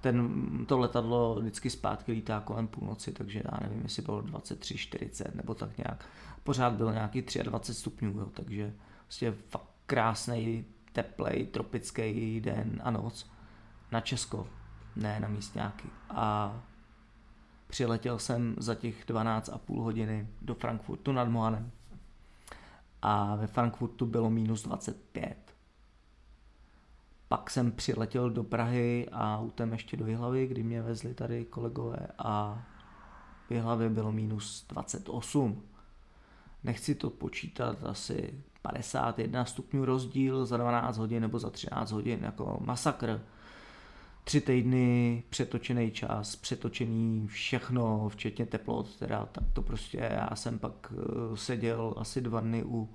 ten, 0.00 0.44
to 0.66 0.78
letadlo 0.78 1.36
vždycky 1.40 1.70
zpátky 1.70 2.12
lítá 2.12 2.40
kolem 2.40 2.66
půlnoci, 2.68 3.12
takže 3.12 3.42
já 3.44 3.58
nevím, 3.60 3.82
jestli 3.82 4.02
bylo 4.02 4.20
23, 4.20 4.78
40 4.78 5.34
nebo 5.34 5.54
tak 5.54 5.78
nějak. 5.78 6.04
Pořád 6.44 6.72
bylo 6.72 6.92
nějaký 6.92 7.24
23 7.42 7.74
stupňů, 7.80 8.10
jo, 8.18 8.26
takže 8.34 8.74
prostě 9.02 9.34
fakt 9.48 9.68
krásný, 9.86 10.64
teplej, 10.92 11.46
tropický 11.46 12.40
den 12.40 12.80
a 12.84 12.90
noc 12.90 13.30
na 13.92 14.00
Česko, 14.00 14.46
ne 14.96 15.20
na 15.20 15.28
místňáky. 15.28 15.88
A 16.10 16.54
přiletěl 17.66 18.18
jsem 18.18 18.54
za 18.58 18.74
těch 18.74 19.06
12,5 19.06 19.82
hodiny 19.82 20.28
do 20.42 20.54
Frankfurtu 20.54 21.12
nad 21.12 21.28
Mohanem 21.28 21.70
a 23.06 23.34
ve 23.34 23.46
Frankfurtu 23.46 24.06
bylo 24.06 24.30
minus 24.30 24.62
25. 24.62 25.36
Pak 27.28 27.50
jsem 27.50 27.72
přiletěl 27.72 28.30
do 28.30 28.44
Prahy 28.44 29.08
a 29.12 29.38
autem 29.38 29.72
ještě 29.72 29.96
do 29.96 30.06
Jihlavy, 30.06 30.46
kdy 30.46 30.62
mě 30.62 30.82
vezli 30.82 31.14
tady 31.14 31.44
kolegové 31.44 32.06
a 32.18 32.62
v 33.48 33.50
Jihlavě 33.50 33.88
bylo 33.88 34.12
minus 34.12 34.66
28. 34.68 35.62
Nechci 36.64 36.94
to 36.94 37.10
počítat, 37.10 37.84
asi 37.84 38.44
51 38.62 39.44
stupňů 39.44 39.84
rozdíl 39.84 40.46
za 40.46 40.56
12 40.56 40.98
hodin 40.98 41.20
nebo 41.20 41.38
za 41.38 41.50
13 41.50 41.92
hodin, 41.92 42.18
jako 42.22 42.58
masakr 42.64 43.20
tři 44.24 44.40
týdny 44.40 45.22
přetočený 45.30 45.90
čas, 45.90 46.36
přetočený 46.36 47.26
všechno, 47.26 48.08
včetně 48.08 48.46
teplot, 48.46 48.96
teda, 48.96 49.26
tak 49.32 49.44
to 49.52 49.62
prostě 49.62 49.98
já 49.98 50.36
jsem 50.36 50.58
pak 50.58 50.92
eh, 50.92 51.36
seděl 51.36 51.94
asi 51.96 52.20
dva 52.20 52.40
dny 52.40 52.64
u 52.64 52.94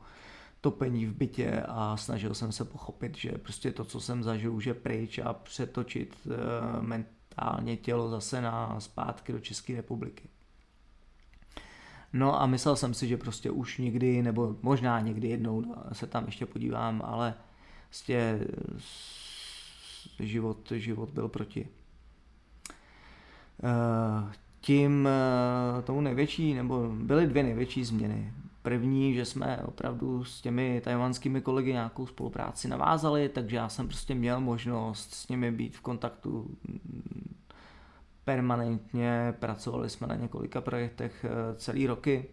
topení 0.61 1.05
v 1.05 1.13
bytě 1.13 1.63
a 1.67 1.97
snažil 1.97 2.33
jsem 2.33 2.51
se 2.51 2.65
pochopit, 2.65 3.17
že 3.17 3.31
prostě 3.31 3.71
to, 3.71 3.85
co 3.85 4.01
jsem 4.01 4.23
zažil, 4.23 4.53
už 4.53 4.65
je 4.65 4.73
pryč 4.73 5.19
a 5.19 5.33
přetočit 5.33 6.15
eh, 6.25 6.81
mentálně 6.81 7.77
tělo 7.77 8.09
zase 8.09 8.41
na 8.41 8.79
zpátky 8.79 9.31
do 9.31 9.39
České 9.39 9.75
republiky. 9.75 10.29
No 12.13 12.41
a 12.41 12.45
myslel 12.45 12.75
jsem 12.75 12.93
si, 12.93 13.07
že 13.07 13.17
prostě 13.17 13.51
už 13.51 13.77
nikdy, 13.77 14.21
nebo 14.21 14.55
možná 14.61 14.99
někdy 14.99 15.27
jednou 15.27 15.75
se 15.91 16.07
tam 16.07 16.25
ještě 16.25 16.45
podívám, 16.45 17.01
ale 17.05 17.33
prostě 17.87 18.39
život, 20.19 20.71
život 20.71 21.09
byl 21.09 21.27
proti. 21.27 21.67
Eh, 23.63 24.33
tím 24.61 25.07
eh, 25.07 25.81
tomu 25.81 26.01
největší, 26.01 26.53
nebo 26.53 26.89
byly 26.89 27.27
dvě 27.27 27.43
největší 27.43 27.83
změny. 27.83 28.33
První, 28.61 29.13
že 29.13 29.25
jsme 29.25 29.57
opravdu 29.65 30.23
s 30.23 30.41
těmi 30.41 30.81
tajvanskými 30.83 31.41
kolegy 31.41 31.73
nějakou 31.73 32.07
spolupráci 32.07 32.67
navázali, 32.67 33.29
takže 33.29 33.55
já 33.55 33.69
jsem 33.69 33.87
prostě 33.87 34.15
měl 34.15 34.39
možnost 34.39 35.13
s 35.13 35.27
nimi 35.27 35.51
být 35.51 35.77
v 35.77 35.81
kontaktu 35.81 36.57
permanentně, 38.25 39.33
pracovali 39.39 39.89
jsme 39.89 40.07
na 40.07 40.15
několika 40.15 40.61
projektech 40.61 41.25
eh, 41.25 41.55
celý 41.55 41.87
roky 41.87 42.25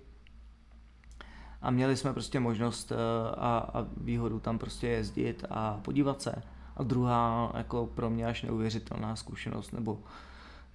a 1.63 1.71
měli 1.71 1.97
jsme 1.97 2.13
prostě 2.13 2.41
možnost 2.41 2.93
a, 3.37 3.59
a 3.59 3.87
výhodu 3.97 4.41
tam 4.41 4.59
prostě 4.59 4.87
jezdit 4.89 5.45
a 5.51 5.81
podívat 5.83 6.23
se. 6.23 6.43
A 6.77 6.83
druhá 6.83 7.53
jako 7.57 7.87
pro 7.87 8.11
mě 8.11 8.27
až 8.27 8.43
neuvěřitelná 8.43 9.17
zkušenost, 9.17 9.73
nebo 9.73 10.03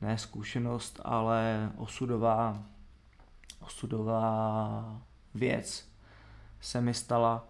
ne 0.01 0.17
zkušenost, 0.17 1.01
ale 1.03 1.71
osudová, 1.77 2.63
osudová 3.59 5.01
věc 5.33 5.89
se 6.61 6.81
mi 6.81 6.93
stala 6.93 7.47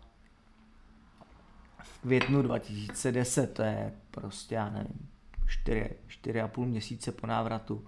v 1.84 2.02
květnu 2.02 2.42
2010, 2.42 3.54
to 3.54 3.62
je 3.62 3.94
prostě, 4.12 4.56
já 4.56 4.70
nevím, 4.70 5.10
4, 5.48 5.90
4,5 6.08 6.66
měsíce 6.66 7.12
po 7.12 7.28
návratu, 7.28 7.88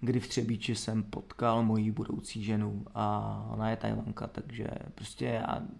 kdy 0.00 0.20
v 0.20 0.28
Třebíči 0.28 0.74
jsem 0.74 1.02
potkal 1.02 1.62
moji 1.62 1.90
budoucí 1.90 2.44
ženu 2.44 2.84
a 2.94 3.46
ona 3.50 3.70
je 3.70 3.76
tajvanka, 3.76 4.26
takže 4.26 4.66
prostě 4.94 5.24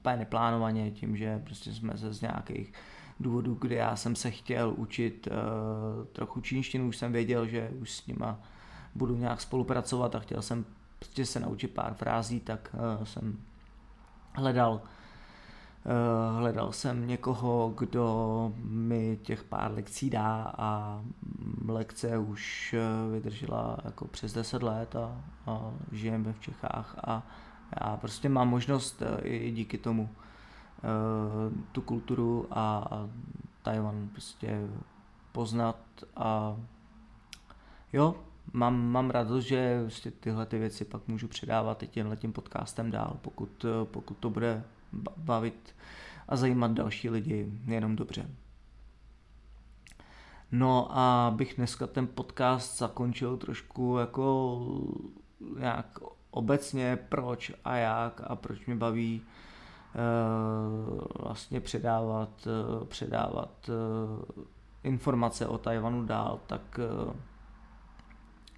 já 0.04 0.16
neplánovaně 0.16 0.90
tím, 0.90 1.16
že 1.16 1.38
prostě 1.38 1.74
jsme 1.74 1.98
se 1.98 2.12
z 2.12 2.20
nějakých 2.20 2.72
důvodů, 3.22 3.54
kdy 3.60 3.74
já 3.74 3.96
jsem 3.96 4.16
se 4.16 4.30
chtěl 4.30 4.74
učit 4.76 5.28
uh, 5.30 6.06
trochu 6.06 6.40
čínštinu, 6.40 6.88
už 6.88 6.96
jsem 6.96 7.12
věděl, 7.12 7.46
že 7.46 7.70
už 7.80 7.90
s 7.90 8.06
nima 8.06 8.40
budu 8.94 9.16
nějak 9.16 9.40
spolupracovat 9.40 10.14
a 10.14 10.18
chtěl 10.18 10.42
jsem 10.42 10.64
prostě 10.98 11.26
se 11.26 11.40
naučit 11.40 11.68
pár 11.68 11.94
frází, 11.94 12.40
tak 12.40 12.74
uh, 12.98 13.04
jsem 13.04 13.38
hledal 14.34 14.72
uh, 14.72 16.38
hledal 16.38 16.72
jsem 16.72 17.06
někoho, 17.06 17.74
kdo 17.78 18.52
mi 18.64 19.18
těch 19.22 19.44
pár 19.44 19.72
lekcí 19.72 20.10
dá 20.10 20.54
a 20.58 21.00
lekce 21.68 22.18
už 22.18 22.74
vydržela 23.12 23.78
jako 23.84 24.08
přes 24.08 24.32
10 24.32 24.62
let 24.62 24.96
a, 24.96 25.20
a 25.46 25.70
žijeme 25.92 26.32
v 26.32 26.40
Čechách 26.40 26.98
a 27.04 27.26
já 27.80 27.96
prostě 27.96 28.28
mám 28.28 28.48
možnost 28.48 29.02
i 29.22 29.50
díky 29.50 29.78
tomu 29.78 30.08
tu 31.72 31.80
kulturu 31.80 32.46
a, 32.50 32.78
a 32.90 33.08
Tajvan 33.62 34.08
prostě 34.12 34.68
poznat 35.32 35.76
a 36.16 36.56
jo, 37.92 38.14
mám, 38.52 38.86
mám 38.86 39.10
radost, 39.10 39.44
že 39.44 39.82
prostě 39.82 40.10
tyhle 40.10 40.46
ty 40.46 40.58
věci 40.58 40.84
pak 40.84 41.08
můžu 41.08 41.28
předávat 41.28 41.82
i 41.82 41.86
tímhle 41.86 42.16
tím 42.16 42.32
podcastem 42.32 42.90
dál, 42.90 43.16
pokud, 43.22 43.66
pokud 43.84 44.16
to 44.18 44.30
bude 44.30 44.64
bavit 45.16 45.74
a 46.28 46.36
zajímat 46.36 46.72
další 46.72 47.10
lidi 47.10 47.52
jenom 47.66 47.96
dobře. 47.96 48.30
No 50.52 50.98
a 50.98 51.32
bych 51.36 51.54
dneska 51.56 51.86
ten 51.86 52.06
podcast 52.06 52.78
zakončil 52.78 53.36
trošku 53.36 53.96
jako 53.98 54.60
nějak 55.58 55.98
obecně 56.30 56.98
proč 57.08 57.52
a 57.64 57.76
jak 57.76 58.20
a 58.24 58.36
proč 58.36 58.66
mě 58.66 58.76
baví 58.76 59.22
Eh, 59.22 59.51
vlastně 61.20 61.60
předávat, 61.60 62.46
eh, 62.46 62.84
předávat 62.86 63.70
eh, 63.70 64.42
informace 64.82 65.46
o 65.46 65.58
Tajvanu 65.58 66.06
dál, 66.06 66.40
tak 66.46 66.80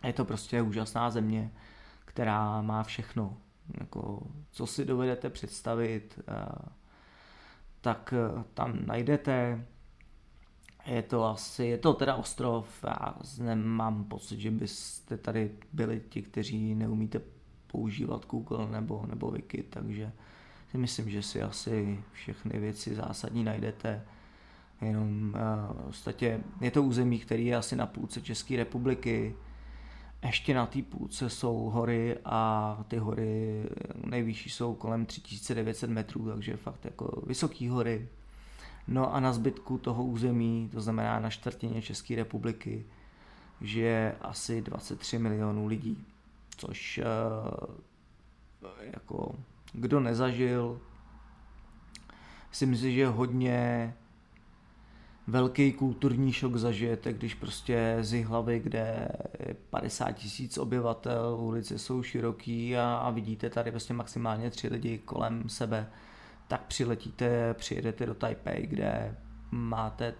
je 0.04 0.12
to 0.12 0.24
prostě 0.24 0.62
úžasná 0.62 1.10
země, 1.10 1.52
která 2.04 2.62
má 2.62 2.82
všechno. 2.82 3.36
Jako, 3.80 4.22
co 4.50 4.66
si 4.66 4.84
dovedete 4.84 5.30
představit, 5.30 6.20
tak 7.80 8.14
tam 8.54 8.86
najdete. 8.86 9.66
Je 10.86 11.02
to 11.02 11.24
asi, 11.24 11.64
je 11.64 11.78
to 11.78 11.94
teda 11.94 12.14
ostrov, 12.14 12.84
já 12.84 13.14
nemám 13.54 14.04
pocit, 14.04 14.40
že 14.40 14.50
byste 14.50 15.16
tady 15.16 15.50
byli 15.72 16.02
ti, 16.08 16.22
kteří 16.22 16.74
neumíte 16.74 17.20
používat 17.66 18.26
Google 18.26 18.68
nebo, 18.70 19.04
nebo 19.06 19.30
Wiki, 19.30 19.62
takže 19.62 20.12
si 20.74 20.78
myslím, 20.78 21.10
že 21.10 21.22
si 21.22 21.42
asi 21.42 22.04
všechny 22.12 22.58
věci 22.60 22.94
zásadní 22.94 23.44
najdete. 23.44 24.02
Jenom 24.80 25.34
uh, 25.34 25.88
ostatně 25.88 26.40
je 26.60 26.70
to 26.70 26.82
území, 26.82 27.18
který 27.18 27.46
je 27.46 27.56
asi 27.56 27.76
na 27.76 27.86
půlce 27.86 28.22
České 28.22 28.56
republiky. 28.56 29.34
Ještě 30.22 30.54
na 30.54 30.66
té 30.66 30.82
půlce 30.82 31.30
jsou 31.30 31.56
hory 31.56 32.18
a 32.24 32.84
ty 32.88 32.96
hory 32.96 33.62
nejvyšší 34.04 34.50
jsou 34.50 34.74
kolem 34.74 35.06
3900 35.06 35.90
metrů, 35.90 36.30
takže 36.30 36.56
fakt 36.56 36.84
jako 36.84 37.22
vysoké 37.26 37.70
hory. 37.70 38.08
No 38.88 39.14
a 39.14 39.20
na 39.20 39.32
zbytku 39.32 39.78
toho 39.78 40.04
území, 40.04 40.68
to 40.72 40.80
znamená 40.80 41.20
na 41.20 41.30
čtvrtině 41.30 41.82
České 41.82 42.16
republiky, 42.16 42.86
žije 43.60 44.16
asi 44.20 44.62
23 44.62 45.18
milionů 45.18 45.66
lidí, 45.66 46.04
což 46.56 47.00
jako 48.92 49.34
kdo 49.74 50.00
nezažil, 50.00 50.80
si 52.52 52.66
myslím, 52.66 52.92
že 52.92 53.06
hodně 53.06 53.94
velký 55.26 55.72
kulturní 55.72 56.32
šok 56.32 56.56
zažijete, 56.56 57.12
když 57.12 57.34
prostě 57.34 57.96
z 58.00 58.24
hlavy, 58.24 58.60
kde 58.60 59.08
je 59.46 59.54
50 59.70 60.12
tisíc 60.12 60.58
obyvatel, 60.58 61.36
ulice 61.40 61.78
jsou 61.78 62.02
široký 62.02 62.76
a, 62.76 62.94
a 62.96 63.10
vidíte 63.10 63.50
tady 63.50 63.70
prostě 63.70 63.94
maximálně 63.94 64.50
tři 64.50 64.68
lidi 64.68 64.98
kolem 64.98 65.48
sebe, 65.48 65.86
tak 66.48 66.60
přiletíte, 66.60 67.54
přijedete 67.54 68.06
do 68.06 68.14
Taipei, 68.14 68.66
kde 68.66 69.16
máte 69.50 70.14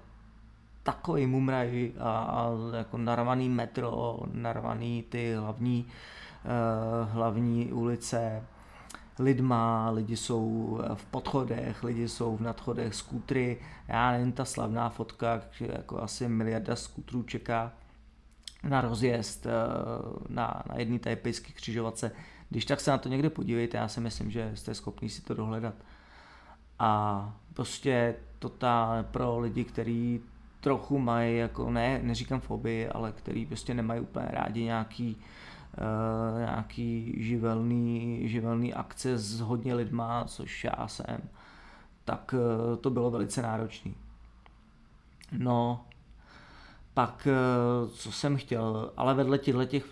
takový 0.83 1.27
mumraj 1.27 1.93
a, 1.99 2.19
a 2.19 2.51
jako 2.77 2.99
narvaný 2.99 3.49
metro, 3.49 4.19
narvaný 4.33 5.05
ty 5.09 5.35
hlavní, 5.35 5.87
uh, 6.45 7.09
hlavní 7.13 7.73
ulice, 7.73 8.43
lidma, 9.19 9.91
lidi 9.91 10.17
jsou 10.17 10.81
v 10.95 11.05
podchodech, 11.05 11.85
lidi 11.85 12.09
jsou 12.09 12.37
v 12.37 12.41
nadchodech, 12.41 12.95
skútry, 12.95 13.59
já 13.89 14.13
nevím, 14.13 14.33
ta 14.33 14.45
slavná 14.45 14.89
fotka, 14.89 15.41
jako 15.61 16.03
asi 16.03 16.29
miliarda 16.29 16.77
skútrů 16.77 17.23
čeká 17.23 17.73
na 18.69 18.81
rozjezd 18.81 19.47
eh, 19.47 19.51
na, 20.29 20.63
na 20.69 20.79
jedné 20.79 20.99
tajpejské 20.99 21.53
křižovatce. 21.53 22.13
Když 22.51 22.65
tak 22.65 22.81
se 22.81 22.91
na 22.91 22.99
to 22.99 23.09
někde 23.09 23.31
podívejte, 23.31 23.77
já 23.77 23.89
si 23.89 24.01
myslím, 24.01 24.31
že 24.31 24.53
jste 24.55 24.75
schopni 24.75 25.09
si 25.09 25.23
to 25.23 25.35
dohledat. 25.35 25.75
A 26.79 27.33
prostě 27.55 28.15
to 28.39 28.49
ta 28.49 29.05
pro 29.11 29.39
lidi, 29.39 29.65
kteří 29.65 30.21
trochu 30.61 30.99
mají, 30.99 31.37
jako 31.37 31.71
ne, 31.71 32.01
neříkám 32.03 32.41
fobii, 32.41 32.89
ale 32.89 33.13
který 33.13 33.47
prostě 33.47 33.75
nemají 33.75 34.01
úplně 34.01 34.27
rádi 34.31 34.65
nějaký 34.65 35.17
uh, 35.17 35.23
nějaký 36.39 37.15
živelný, 37.17 38.29
živelný 38.29 38.75
akce 38.75 39.19
s 39.19 39.41
hodně 39.41 39.75
lidma, 39.75 40.25
což 40.25 40.65
já 40.65 40.89
jsem, 40.89 41.19
tak 42.05 42.35
uh, 42.35 42.77
to 42.77 42.91
bylo 42.91 43.11
velice 43.11 43.43
náročné. 43.43 43.93
No, 45.39 45.85
pak, 46.95 47.29
uh, 47.85 47.91
co 47.91 48.13
jsem 48.13 48.37
chtěl, 48.37 48.93
ale 48.97 49.15
vedle 49.15 49.39
těchto 49.39 49.65
těch 49.65 49.85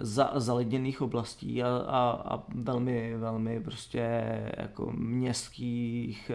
za, 0.00 0.30
zalidněných 0.34 1.02
oblastí 1.02 1.62
a, 1.62 1.68
a, 1.68 2.10
a 2.34 2.42
velmi, 2.54 3.16
velmi 3.16 3.60
prostě 3.60 4.22
jako 4.56 4.92
městských 4.92 6.30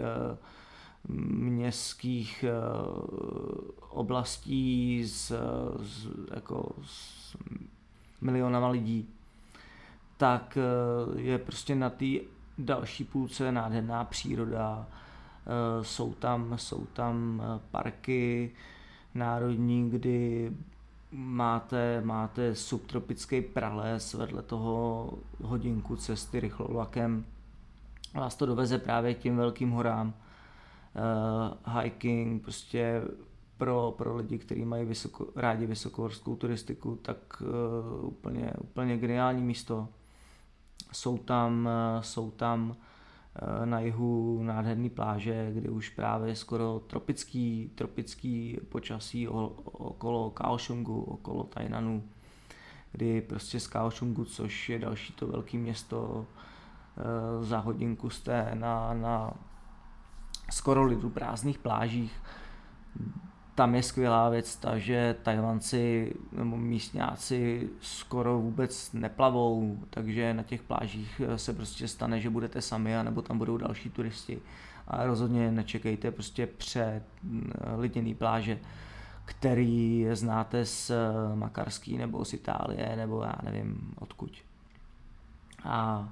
městských 1.08 2.44
oblastí 3.90 5.04
s, 5.08 5.32
s, 5.82 6.08
jako 6.34 6.72
s 6.82 7.36
milionama 8.24 8.68
lidí, 8.68 9.08
tak 10.16 10.58
eh, 10.60 11.20
je 11.20 11.38
prostě 11.38 11.74
na 11.74 11.90
té 11.90 12.06
další 12.58 13.04
půlce 13.04 13.52
nádherná 13.52 14.04
příroda, 14.04 14.86
eh, 14.86 15.84
jsou 15.84 16.14
tam, 16.14 16.58
jsou 16.58 16.84
tam 16.84 17.42
eh, 17.44 17.60
parky 17.70 18.50
národní, 19.14 19.90
kdy 19.90 20.52
máte, 21.12 22.00
máte 22.04 22.54
subtropický 22.54 23.40
prales, 23.40 24.14
vedle 24.14 24.42
toho 24.42 25.10
hodinku 25.42 25.96
cesty 25.96 26.40
rychlovlakem. 26.40 27.24
Vás 28.14 28.36
to 28.36 28.46
doveze 28.46 28.78
právě 28.78 29.14
k 29.14 29.18
těm 29.18 29.36
velkým 29.36 29.70
horám. 29.70 30.14
Uh, 31.66 31.80
hiking, 31.82 32.42
prostě 32.42 33.02
pro, 33.56 33.94
pro 33.98 34.16
lidi, 34.16 34.38
kteří 34.38 34.64
mají 34.64 34.84
vysoko, 34.84 35.26
rádi 35.36 35.66
vysokohorskou 35.66 36.36
turistiku, 36.36 36.96
tak 37.02 37.42
uh, 37.42 38.08
úplně, 38.08 38.52
úplně 38.60 38.96
geniální 38.96 39.42
místo. 39.42 39.88
Jsou 40.92 41.18
tam, 41.18 41.68
uh, 41.96 42.02
jsou 42.02 42.30
tam 42.30 42.70
uh, 42.70 43.66
na 43.66 43.80
jihu 43.80 44.42
nádherné 44.42 44.90
pláže, 44.90 45.50
kde 45.54 45.70
už 45.70 45.88
právě 45.88 46.36
skoro 46.36 46.80
tropický, 46.86 47.70
tropický 47.74 48.58
počasí 48.68 49.28
o, 49.28 49.46
okolo 49.72 50.30
Kaohsiungu, 50.30 51.02
okolo 51.02 51.44
Tainanu, 51.44 52.02
kdy 52.92 53.20
prostě 53.20 53.60
z 53.60 53.66
Kaohsiungu, 53.66 54.24
což 54.24 54.68
je 54.68 54.78
další 54.78 55.12
to 55.12 55.26
velké 55.26 55.56
město, 55.56 56.26
za 57.40 57.58
hodinku 57.58 58.10
jste 58.10 58.50
na, 58.54 58.94
na 58.94 59.32
skoro 60.50 60.84
lidu 60.84 61.10
prázdných 61.10 61.58
plážích 61.58 62.22
tam 63.54 63.74
je 63.74 63.82
skvělá 63.82 64.28
věc 64.28 64.56
ta, 64.56 64.78
že 64.78 65.16
Tajvanci 65.22 66.14
nebo 66.32 66.56
místňáci 66.56 67.70
skoro 67.80 68.38
vůbec 68.38 68.92
neplavou, 68.92 69.78
takže 69.90 70.34
na 70.34 70.42
těch 70.42 70.62
plážích 70.62 71.20
se 71.36 71.52
prostě 71.52 71.88
stane, 71.88 72.20
že 72.20 72.30
budete 72.30 72.62
sami, 72.62 72.94
nebo 73.02 73.22
tam 73.22 73.38
budou 73.38 73.56
další 73.56 73.90
turisti. 73.90 74.42
A 74.88 75.06
rozhodně 75.06 75.52
nečekejte 75.52 76.10
prostě 76.10 76.46
před 76.46 77.02
mm, 77.22 77.52
liděný 77.76 78.14
pláže, 78.14 78.58
který 79.24 80.06
znáte 80.12 80.64
z 80.64 80.92
Makarský 81.34 81.98
nebo 81.98 82.24
z 82.24 82.32
Itálie, 82.32 82.96
nebo 82.96 83.22
já 83.22 83.34
nevím 83.42 83.94
odkud. 83.98 84.32
A 85.64 86.08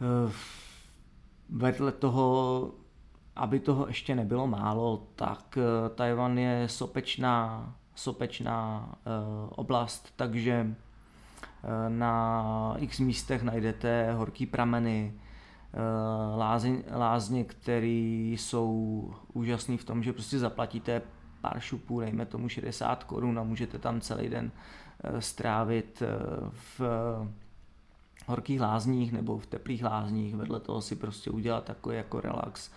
eh, 0.00 0.32
vedle 1.48 1.92
toho 1.92 2.70
aby 3.36 3.60
toho 3.60 3.86
ještě 3.86 4.14
nebylo 4.14 4.46
málo, 4.46 5.06
tak 5.16 5.58
eh, 5.58 5.88
Tajvan 5.94 6.38
je 6.38 6.68
sopečná, 6.68 7.72
sopečná 7.94 8.88
uh, 8.88 9.48
oblast, 9.50 10.12
takže 10.16 10.66
uh, 10.66 11.70
na 11.88 12.74
x 12.78 13.00
místech 13.00 13.42
najdete 13.42 14.12
horký 14.12 14.46
prameny, 14.46 15.14
lázně, 16.36 16.82
lázně 16.92 17.44
které 17.44 18.32
jsou 18.36 19.10
úžasné 19.32 19.76
v 19.76 19.84
tom, 19.84 20.02
že 20.02 20.12
prostě 20.12 20.38
zaplatíte 20.38 21.02
pár 21.40 21.60
šupů, 21.60 22.00
dejme 22.00 22.26
tomu 22.26 22.48
60 22.48 23.04
korun 23.04 23.38
a 23.38 23.42
můžete 23.42 23.78
tam 23.78 24.00
celý 24.00 24.28
den 24.28 24.50
strávit 25.18 26.02
v 26.50 26.80
horkých 28.26 28.60
lázních 28.60 29.12
nebo 29.12 29.38
v 29.38 29.46
teplých 29.46 29.84
lázních, 29.84 30.36
vedle 30.36 30.60
toho 30.60 30.82
si 30.82 30.96
prostě 30.96 31.30
udělat 31.30 31.64
takový 31.64 31.96
jako 31.96 32.20
relax 32.20 32.70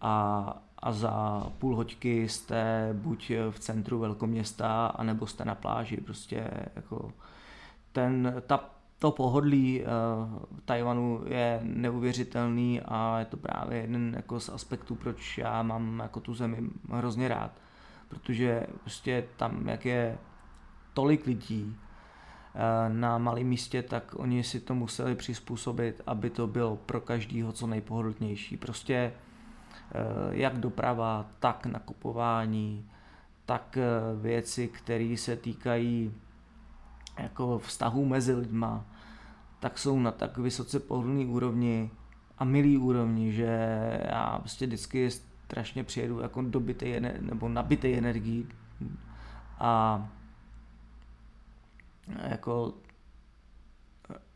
a, 0.00 0.56
a 0.78 0.92
za 0.92 1.46
půl 1.58 1.76
hoďky 1.76 2.28
jste 2.28 2.90
buď 2.92 3.32
v 3.50 3.58
centru 3.58 3.98
velkoměsta, 3.98 4.86
anebo 4.86 5.26
jste 5.26 5.44
na 5.44 5.54
pláži. 5.54 5.96
Prostě 5.96 6.50
jako 6.76 7.12
ten, 7.92 8.34
ta, 8.46 8.70
to 8.98 9.10
pohodlí 9.10 9.82
uh, 9.82 9.88
Tajvanu 10.64 11.22
je 11.26 11.60
neuvěřitelný 11.62 12.80
a 12.80 13.18
je 13.18 13.24
to 13.24 13.36
právě 13.36 13.80
jeden 13.80 14.14
jako 14.16 14.40
z 14.40 14.48
aspektů, 14.48 14.94
proč 14.94 15.38
já 15.38 15.62
mám 15.62 15.98
jako 15.98 16.20
tu 16.20 16.34
zemi 16.34 16.70
hrozně 16.90 17.28
rád. 17.28 17.50
Protože 18.08 18.66
prostě 18.80 19.24
tam, 19.36 19.68
jak 19.68 19.86
je 19.86 20.18
tolik 20.94 21.26
lidí, 21.26 21.76
Eh, 21.76 21.91
na 22.88 23.18
malém 23.18 23.46
místě, 23.46 23.82
tak 23.82 24.14
oni 24.16 24.44
si 24.44 24.60
to 24.60 24.74
museli 24.74 25.14
přizpůsobit, 25.14 26.00
aby 26.06 26.30
to 26.30 26.46
bylo 26.46 26.76
pro 26.76 27.00
každýho 27.00 27.52
co 27.52 27.66
nejpohodlnější. 27.66 28.56
Prostě 28.56 28.94
eh, 28.94 29.12
jak 30.30 30.58
doprava, 30.58 31.26
tak 31.40 31.66
nakupování, 31.66 32.90
tak 33.46 33.76
eh, 33.76 33.90
věci, 34.20 34.68
které 34.68 35.16
se 35.16 35.36
týkají 35.36 36.14
jako 37.18 37.58
vztahů 37.58 38.04
mezi 38.04 38.34
lidma, 38.34 38.84
tak 39.60 39.78
jsou 39.78 40.00
na 40.00 40.10
tak 40.10 40.38
vysoce 40.38 40.80
pohodlný 40.80 41.26
úrovni 41.26 41.90
a 42.38 42.44
milý 42.44 42.78
úrovni, 42.78 43.32
že 43.32 43.48
já 44.04 44.38
prostě 44.38 44.66
vždycky 44.66 45.10
strašně 45.10 45.84
přijedu 45.84 46.20
jako 46.20 46.42
dobitej 46.42 47.00
nebo 47.20 47.48
nabitej 47.48 47.98
energii 47.98 48.46
a 49.58 50.08
jako 52.06 52.74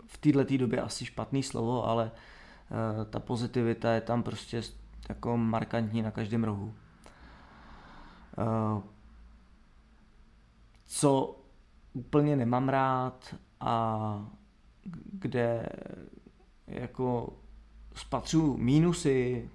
v 0.06 0.18
této 0.18 0.56
době 0.56 0.80
asi 0.82 1.04
špatný 1.04 1.42
slovo, 1.42 1.88
ale 1.88 2.10
uh, 2.10 3.04
ta 3.04 3.20
pozitivita 3.20 3.92
je 3.92 4.00
tam 4.00 4.22
prostě 4.22 4.62
jako 5.08 5.36
markantní 5.36 6.02
na 6.02 6.10
každém 6.10 6.44
rohu. 6.44 6.74
Uh, 8.38 8.82
co 10.86 11.40
úplně 11.92 12.36
nemám 12.36 12.68
rád 12.68 13.34
a 13.60 14.26
kde 15.12 15.68
jako 16.66 17.32
spatřu 17.94 18.56
mínusy 18.56 19.50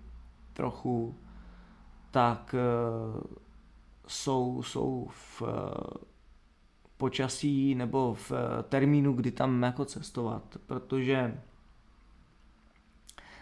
trochu, 0.53 1.15
tak 2.11 2.55
uh, 3.15 3.21
jsou, 4.07 4.63
jsou 4.63 5.07
v 5.11 5.41
počasí 7.01 7.75
nebo 7.75 8.13
v 8.13 8.31
eh, 8.31 8.63
termínu, 8.63 9.13
kdy 9.13 9.31
tam 9.31 9.63
jako 9.63 9.85
cestovat, 9.85 10.57
protože 10.65 11.41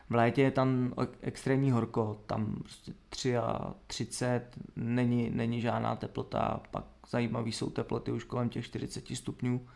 v 0.09 0.15
létě 0.15 0.41
je 0.41 0.51
tam 0.51 0.93
extrémní 1.21 1.71
horko, 1.71 2.21
tam 2.25 2.55
prostě 2.55 2.93
3 3.09 3.37
a 3.37 3.73
30, 3.87 4.43
není, 4.75 5.29
není 5.29 5.61
žádná 5.61 5.95
teplota, 5.95 6.61
pak 6.71 6.85
zajímavý 7.09 7.51
jsou 7.51 7.69
teploty 7.69 8.11
už 8.11 8.23
kolem 8.23 8.49
těch 8.49 8.65
40 8.65 9.07
stupňů 9.07 9.67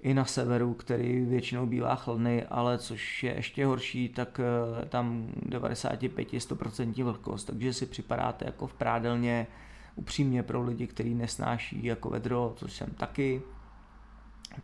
i 0.00 0.14
na 0.14 0.24
severu, 0.24 0.74
který 0.74 1.24
většinou 1.24 1.66
bývá 1.66 1.94
chladný, 1.94 2.42
ale 2.42 2.78
což 2.78 3.22
je 3.22 3.34
ještě 3.34 3.66
horší, 3.66 4.08
tak 4.08 4.40
eh, 4.40 4.86
tam 4.86 5.26
95-100% 5.48 7.04
vlhkost, 7.04 7.46
takže 7.46 7.72
si 7.72 7.86
připadáte 7.86 8.44
jako 8.44 8.66
v 8.66 8.74
prádelně 8.74 9.46
upřímně 9.94 10.42
pro 10.42 10.62
lidi, 10.62 10.86
kteří 10.86 11.14
nesnáší 11.14 11.84
jako 11.84 12.10
vedro, 12.10 12.52
což 12.56 12.72
jsem 12.72 12.90
taky, 12.90 13.42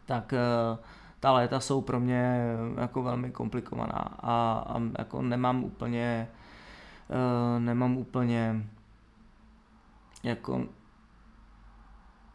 tak 0.06 0.32
eh, 0.32 0.78
ta 1.20 1.32
léta 1.32 1.60
jsou 1.60 1.80
pro 1.80 2.00
mě 2.00 2.54
jako 2.80 3.02
velmi 3.02 3.30
komplikovaná 3.30 4.16
a, 4.18 4.64
a 4.68 4.80
jako 4.98 5.22
nemám 5.22 5.64
úplně 5.64 6.28
uh, 7.08 7.62
nemám 7.62 7.96
úplně 7.96 8.66
jako 10.22 10.66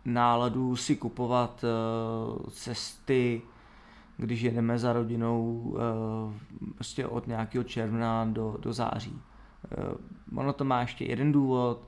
náladu 0.06 0.76
si 0.76 0.96
kupovat 0.96 1.64
uh, 1.64 2.50
cesty, 2.50 3.41
když 4.18 4.41
jedeme 4.41 4.80
za 4.80 4.94
rodinou 4.94 5.74
prostě 6.76 7.08
od 7.08 7.28
nějakého 7.28 7.64
června 7.64 8.26
do, 8.26 8.58
do 8.60 8.74
září. 8.74 9.22
Ono 10.36 10.54
to 10.54 10.66
má 10.66 10.82
ještě 10.82 11.06
jeden 11.06 11.32
důvod, 11.32 11.88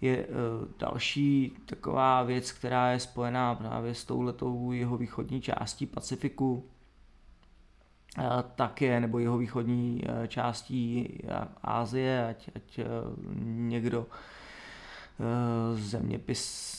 je 0.00 0.26
uh, 0.26 0.34
další 0.78 1.52
taková 1.66 2.22
věc, 2.22 2.52
která 2.52 2.90
je 2.90 3.00
spojená 3.00 3.54
právě 3.54 3.94
s 3.94 4.04
touhletou 4.04 4.72
jeho 4.72 4.96
východní 4.96 5.40
částí 5.40 5.86
Pacifiku, 5.86 6.64
uh, 8.18 8.24
tak 8.54 8.82
je, 8.82 9.00
nebo 9.00 9.18
jeho 9.18 9.38
východní 9.38 10.02
uh, 10.02 10.26
částí 10.26 11.18
Ázie, 11.62 12.28
ať, 12.28 12.50
ať 12.56 12.80
někdo 13.44 14.06
zeměpis 15.74 16.76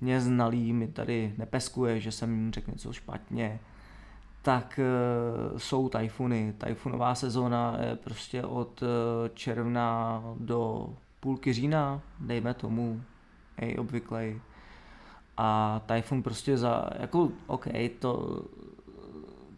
mě 0.00 0.20
znalý 0.20 0.72
mi 0.72 0.88
tady 0.88 1.34
nepeskuje, 1.38 2.00
že 2.00 2.12
jsem 2.12 2.52
řekl 2.52 2.70
něco 2.70 2.92
špatně, 2.92 3.60
tak 4.42 4.80
jsou 5.56 5.88
tajfuny. 5.88 6.54
Tajfunová 6.58 7.14
sezóna 7.14 7.76
je 7.80 7.96
prostě 7.96 8.44
od 8.44 8.82
června 9.34 10.22
do 10.38 10.88
půlky 11.20 11.52
října, 11.52 12.00
dejme 12.20 12.54
tomu, 12.54 13.02
hej, 13.56 13.76
obvyklej. 13.78 14.40
A 15.36 15.80
Typhoon 15.86 16.22
prostě 16.22 16.58
za, 16.58 16.90
jako, 16.98 17.32
OK, 17.46 17.66
to, 17.98 18.42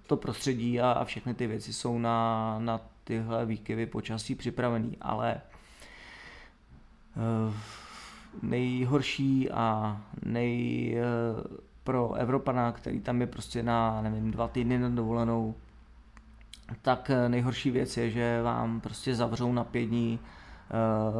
to 0.07 0.17
prostředí 0.17 0.81
a, 0.81 0.93
a 0.93 1.05
všechny 1.05 1.35
ty 1.35 1.47
věci 1.47 1.73
jsou 1.73 1.99
na, 1.99 2.59
na 2.59 2.81
tyhle 3.05 3.47
výkyvy 3.47 3.87
počasí 3.87 4.35
připravený, 4.35 4.97
ale 5.01 5.41
uh, 7.17 7.55
nejhorší 8.43 9.51
a 9.51 10.01
nej 10.25 10.95
uh, 10.97 11.57
pro 11.85 12.15
Evropana, 12.15 12.73
který 12.73 13.01
tam 13.01 13.21
je 13.21 13.27
prostě 13.27 13.63
na, 13.63 14.03
nevím, 14.03 14.31
dva 14.31 14.49
týdny 14.49 14.79
na 14.79 14.89
dovolenou, 14.89 15.55
tak 16.83 17.11
nejhorší 17.29 17.71
věc 17.71 17.97
je, 17.97 18.11
že 18.11 18.43
vám 18.43 18.81
prostě 18.81 19.15
zavřou 19.15 19.53
na 19.53 19.65
pět 19.65 19.87
dní 19.87 20.19
Eh, 20.19 20.38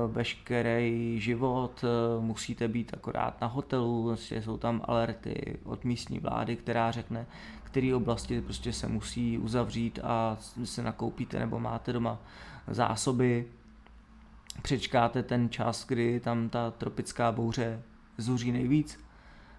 veškerý 0.07 1.21
život, 1.21 1.85
eh, 1.85 2.21
musíte 2.21 2.69
být 2.69 2.95
akorát 2.95 3.41
na 3.41 3.47
hotelu, 3.47 4.05
prostě 4.07 4.43
jsou 4.43 4.57
tam 4.57 4.83
alerty 4.85 5.59
od 5.65 5.85
místní 5.85 6.19
vlády, 6.19 6.57
která 6.57 6.91
řekne, 6.91 7.27
které 7.65 7.95
oblasti 7.95 8.41
prostě 8.41 8.73
se 8.73 8.89
musí 8.89 9.39
uzavřít 9.39 9.99
a 10.03 10.37
se 10.65 10.83
nakoupíte 10.83 11.39
nebo 11.39 11.61
máte 11.61 11.93
doma 11.93 12.19
zásoby, 12.67 13.47
přečkáte 14.63 15.23
ten 15.23 15.51
čas, 15.51 15.87
kdy 15.87 16.21
tam 16.21 16.49
ta 16.49 16.71
tropická 16.71 17.33
bouře 17.33 17.83
zuří 18.19 18.53
nejvíc, 18.53 19.05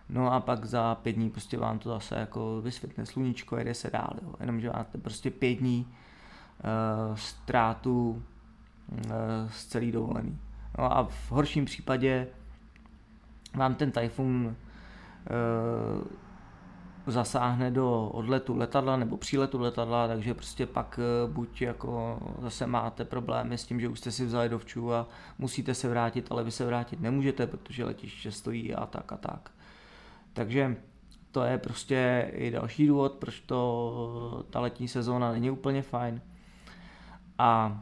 no 0.09 0.33
a 0.33 0.39
pak 0.39 0.65
za 0.65 0.95
pět 0.95 1.13
dní 1.13 1.29
prostě 1.29 1.57
vám 1.57 1.79
to 1.79 1.89
zase 1.89 2.19
jako 2.19 2.61
vysvětne 2.61 3.05
sluníčko, 3.05 3.57
jede 3.57 3.73
se 3.73 3.89
dál, 3.89 4.13
jo. 4.21 4.33
jenomže 4.39 4.69
máte 4.69 4.97
prostě 4.97 5.31
pět 5.31 5.55
dní 5.55 5.87
uh, 5.87 7.15
ztrátu 7.15 8.23
Eh, 8.28 8.28
z 9.51 9.65
celý 9.65 9.91
dovolený. 9.91 10.39
No 10.77 10.97
a 10.97 11.03
v 11.03 11.31
horším 11.31 11.65
případě 11.65 12.27
vám 13.55 13.75
ten 13.75 13.91
tajfun 13.91 14.55
eh, 14.55 16.19
zasáhne 17.07 17.71
do 17.71 18.09
odletu 18.09 18.57
letadla 18.57 18.97
nebo 18.97 19.17
příletu 19.17 19.59
letadla, 19.59 20.07
takže 20.07 20.33
prostě 20.33 20.65
pak 20.65 20.99
eh, 20.99 21.31
buď 21.31 21.61
jako 21.61 22.19
zase 22.41 22.67
máte 22.67 23.05
problémy 23.05 23.57
s 23.57 23.65
tím, 23.65 23.79
že 23.79 23.87
už 23.87 23.99
jste 23.99 24.11
si 24.11 24.25
vzali 24.25 24.49
dovču 24.49 24.93
a 24.93 25.07
musíte 25.37 25.73
se 25.73 25.89
vrátit, 25.89 26.27
ale 26.29 26.43
vy 26.43 26.51
se 26.51 26.65
vrátit 26.65 27.01
nemůžete, 27.01 27.47
protože 27.47 27.85
letiště 27.85 28.31
stojí 28.31 28.75
a 28.75 28.85
tak 28.85 29.11
a 29.11 29.17
tak. 29.17 29.51
Takže 30.33 30.77
to 31.31 31.43
je 31.43 31.57
prostě 31.57 32.31
i 32.33 32.51
další 32.51 32.87
důvod, 32.87 33.13
proč 33.13 33.39
to 33.39 34.45
ta 34.49 34.59
letní 34.59 34.87
sezóna 34.87 35.31
není 35.31 35.51
úplně 35.51 35.81
fajn. 35.81 36.21
A 37.37 37.81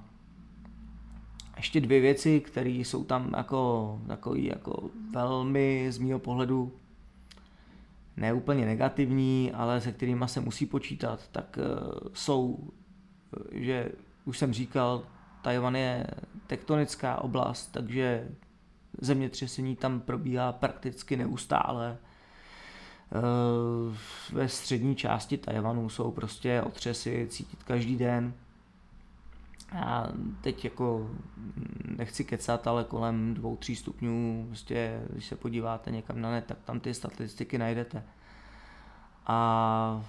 ještě 1.57 1.81
dvě 1.81 1.99
věci, 1.99 2.39
které 2.39 2.69
jsou 2.69 3.03
tam 3.03 3.33
jako, 3.37 4.01
takový 4.07 4.45
jako 4.45 4.89
velmi 5.11 5.87
z 5.91 5.97
mého 5.97 6.19
pohledu 6.19 6.73
neúplně 8.17 8.65
negativní, 8.65 9.51
ale 9.53 9.81
se 9.81 9.91
kterými 9.91 10.25
se 10.27 10.39
musí 10.39 10.65
počítat, 10.65 11.27
tak 11.31 11.59
uh, 11.61 12.09
jsou, 12.13 12.69
že 13.51 13.91
už 14.25 14.37
jsem 14.37 14.53
říkal, 14.53 15.03
Tajvan 15.41 15.75
je 15.75 16.07
tektonická 16.47 17.21
oblast, 17.21 17.67
takže 17.71 18.27
zemětřesení 19.01 19.75
tam 19.75 19.99
probíhá 19.99 20.51
prakticky 20.51 21.17
neustále. 21.17 21.97
Uh, 23.15 23.95
ve 24.33 24.49
střední 24.49 24.95
části 24.95 25.37
Tajvanu 25.37 25.89
jsou 25.89 26.11
prostě 26.11 26.61
otřesy 26.61 27.27
cítit 27.29 27.63
každý 27.63 27.95
den, 27.95 28.33
a 29.71 30.07
teď 30.41 30.63
jako 30.63 31.11
nechci 31.97 32.23
kecat, 32.23 32.67
ale 32.67 32.83
kolem 32.83 33.33
dvou, 33.33 33.55
tří 33.55 33.75
stupňů, 33.75 34.45
prostě, 34.47 35.01
když 35.09 35.25
se 35.25 35.35
podíváte 35.35 35.91
někam 35.91 36.21
na 36.21 36.31
net, 36.31 36.45
tak 36.45 36.57
tam 36.65 36.79
ty 36.79 36.93
statistiky 36.93 37.57
najdete. 37.57 38.03
A 39.25 40.05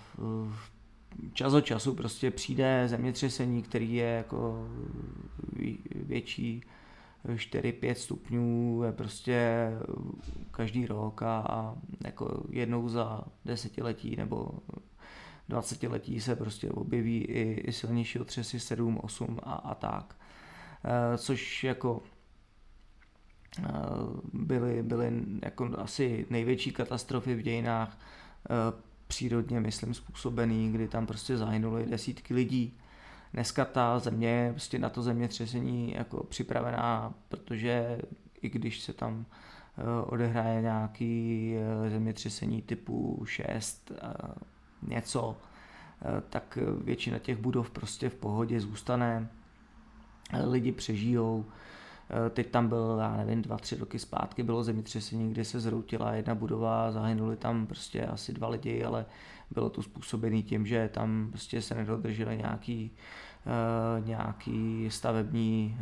čas 1.32 1.52
od 1.54 1.61
času 1.61 1.94
prostě 1.94 2.30
přijde 2.30 2.88
zemětřesení, 2.88 3.62
který 3.62 3.94
je 3.94 4.06
jako 4.06 4.68
větší 5.94 6.62
4-5 7.26 7.92
stupňů, 7.92 8.82
je 8.84 8.92
prostě 8.92 9.70
každý 10.50 10.86
rok 10.86 11.22
a, 11.22 11.38
a 11.38 11.74
jako 12.04 12.44
jednou 12.50 12.88
za 12.88 13.24
desetiletí 13.44 14.16
nebo 14.16 14.50
20 15.49 15.82
letí 15.82 16.20
se 16.20 16.36
prostě 16.36 16.70
objeví 16.70 17.18
i, 17.18 17.61
i 17.66 17.72
silnější 17.72 18.18
otřesy 18.18 18.61
7, 18.61 18.99
8 19.03 19.38
a, 19.42 19.53
a 19.53 19.74
tak. 19.74 20.16
E, 20.84 21.18
což 21.18 21.64
jako 21.64 22.03
e, 23.59 23.72
byly, 24.32 24.82
byly 24.82 25.12
jako 25.42 25.70
asi 25.78 26.26
největší 26.30 26.70
katastrofy 26.70 27.34
v 27.34 27.42
dějinách 27.42 27.99
e, 27.99 28.82
přírodně, 29.07 29.61
myslím, 29.61 29.94
způsobený, 29.94 30.72
kdy 30.72 30.88
tam 30.88 31.07
prostě 31.07 31.36
zahynuly 31.36 31.86
desítky 31.86 32.34
lidí. 32.34 32.78
Dneska 33.32 33.64
ta 33.64 33.99
země 33.99 34.28
je 34.28 34.53
prostě 34.53 34.78
na 34.78 34.88
to 34.88 35.03
zemětřesení 35.03 35.92
jako 35.92 36.24
připravená, 36.24 37.14
protože 37.28 37.99
i 38.42 38.49
když 38.49 38.80
se 38.80 38.92
tam 38.92 39.26
odehraje 40.07 40.62
nějaký 40.62 41.55
zemětřesení 41.88 42.62
typu 42.62 43.24
6, 43.26 43.92
něco, 44.83 45.37
eh, 46.03 46.22
tak 46.31 46.59
většina 46.85 47.18
těch 47.18 47.39
budov 47.39 47.70
prostě 47.70 48.09
v 48.09 48.14
pohodě 48.14 48.61
zůstane, 48.61 49.29
eh, 50.33 50.45
lidi 50.47 50.72
přežijou. 50.72 51.45
Eh, 52.11 52.31
teď 52.31 52.51
tam 52.51 52.68
byl, 52.68 52.99
já 53.01 53.16
nevím, 53.16 53.43
dva, 53.43 53.57
tři 53.57 53.76
roky 53.76 53.99
zpátky 53.99 54.43
bylo 54.43 54.64
zemětřesení, 54.64 55.31
kdy 55.31 55.45
se 55.45 55.61
zhroutila 55.61 56.12
jedna 56.12 56.35
budova, 56.35 56.93
zahynuli 56.93 57.37
tam 57.37 57.66
prostě 57.66 58.07
asi 58.07 58.33
dva 58.33 58.49
lidi, 58.49 58.85
ale 58.85 59.07
bylo 59.51 59.70
to 59.70 59.83
způsobené 59.83 60.43
tím, 60.43 60.66
že 60.66 60.89
tam 60.89 61.29
prostě 61.31 61.62
se 61.62 61.74
nedodržely 61.74 62.37
nějaký, 62.37 62.91
nějaký 64.05 64.87
stavební, 64.91 65.79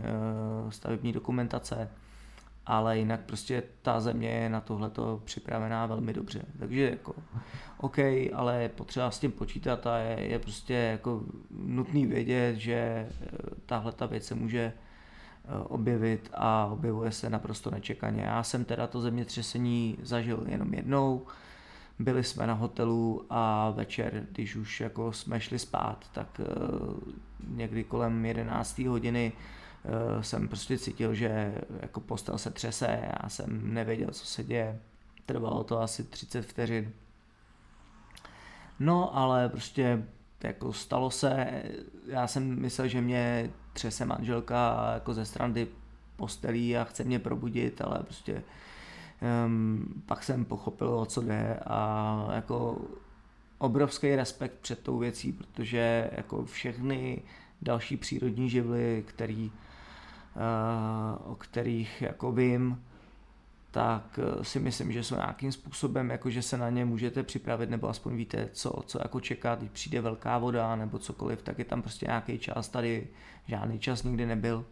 stavební 0.68 1.12
dokumentace 1.12 1.88
ale 2.66 2.98
jinak 2.98 3.20
prostě 3.20 3.62
ta 3.82 4.00
země 4.00 4.28
je 4.28 4.48
na 4.48 4.60
tohleto 4.60 5.20
připravená 5.24 5.86
velmi 5.86 6.12
dobře. 6.12 6.42
Takže 6.58 6.90
jako 6.90 7.14
OK, 7.78 7.98
ale 8.34 8.62
je 8.62 8.68
potřeba 8.68 9.10
s 9.10 9.18
tím 9.18 9.32
počítat 9.32 9.86
a 9.86 9.98
je, 9.98 10.20
je 10.20 10.38
prostě 10.38 10.74
jako 10.74 11.22
nutný 11.50 12.06
vědět, 12.06 12.56
že 12.56 12.74
eh, 12.74 13.08
tahle 13.66 13.92
ta 13.92 14.06
věc 14.06 14.24
se 14.26 14.34
může 14.34 14.60
eh, 14.60 14.72
objevit 15.64 16.30
a 16.34 16.66
objevuje 16.72 17.12
se 17.12 17.30
naprosto 17.30 17.70
nečekaně. 17.70 18.22
Já 18.22 18.42
jsem 18.42 18.64
teda 18.64 18.86
to 18.86 19.00
zemětřesení 19.00 19.98
zažil 20.02 20.44
jenom 20.48 20.74
jednou, 20.74 21.26
byli 21.98 22.24
jsme 22.24 22.46
na 22.46 22.54
hotelu 22.54 23.26
a 23.30 23.70
večer, 23.70 24.26
když 24.32 24.56
už 24.56 24.80
jako 24.80 25.12
jsme 25.12 25.40
šli 25.40 25.58
spát, 25.58 26.06
tak 26.12 26.40
někdy 27.48 27.84
kolem 27.84 28.24
11. 28.24 28.78
hodiny 28.78 29.32
jsem 30.20 30.48
prostě 30.48 30.78
cítil, 30.78 31.14
že 31.14 31.54
jako 31.80 32.00
postel 32.00 32.38
se 32.38 32.50
třese, 32.50 33.00
já 33.22 33.28
jsem 33.28 33.74
nevěděl, 33.74 34.08
co 34.12 34.26
se 34.26 34.44
děje. 34.44 34.80
Trvalo 35.26 35.64
to 35.64 35.80
asi 35.80 36.04
30 36.04 36.42
vteřin. 36.42 36.92
No, 38.78 39.16
ale 39.16 39.48
prostě 39.48 40.04
jako 40.42 40.72
stalo 40.72 41.10
se, 41.10 41.62
já 42.06 42.26
jsem 42.26 42.60
myslel, 42.60 42.88
že 42.88 43.00
mě 43.00 43.50
třese 43.72 44.04
manželka 44.04 44.90
jako 44.94 45.14
ze 45.14 45.24
strany 45.24 45.66
postelí 46.16 46.76
a 46.76 46.84
chce 46.84 47.04
mě 47.04 47.18
probudit, 47.18 47.80
ale 47.80 47.98
prostě 48.02 48.42
um, 49.46 50.02
pak 50.06 50.22
jsem 50.22 50.44
pochopil, 50.44 50.88
o 50.88 51.06
co 51.06 51.20
jde 51.20 51.60
a 51.66 52.28
jako 52.34 52.78
obrovský 53.58 54.16
respekt 54.16 54.58
před 54.60 54.82
tou 54.82 54.98
věcí, 54.98 55.32
protože 55.32 56.10
jako 56.12 56.44
všechny 56.44 57.22
další 57.62 57.96
přírodní 57.96 58.50
živly, 58.50 59.04
který, 59.08 59.52
o 61.24 61.34
kterých 61.34 62.02
jako 62.02 62.32
vím, 62.32 62.84
tak 63.76 64.18
eh, 64.18 64.44
si 64.44 64.60
myslím, 64.60 64.92
že 64.92 65.04
jsou 65.04 65.14
nějakým 65.14 65.52
způsobem, 65.52 66.10
jako 66.10 66.30
že 66.30 66.42
se 66.42 66.58
na 66.58 66.70
ně 66.70 66.84
můžete 66.84 67.22
připravit, 67.22 67.70
nebo 67.70 67.88
aspoň 67.88 68.16
víte, 68.16 68.48
co, 68.52 68.82
co 68.86 68.98
jako 69.02 69.20
čekat, 69.20 69.58
když 69.58 69.70
přijde 69.70 70.00
velká 70.00 70.38
voda 70.38 70.76
nebo 70.76 70.98
cokoliv, 70.98 71.42
tak 71.42 71.58
je 71.58 71.64
tam 71.64 71.82
prostě 71.82 72.06
nějaký 72.06 72.38
čas, 72.38 72.68
tady 72.68 73.06
žádný 73.46 73.78
čas 73.78 74.02
nikdy 74.02 74.26
nebyl. 74.26 74.64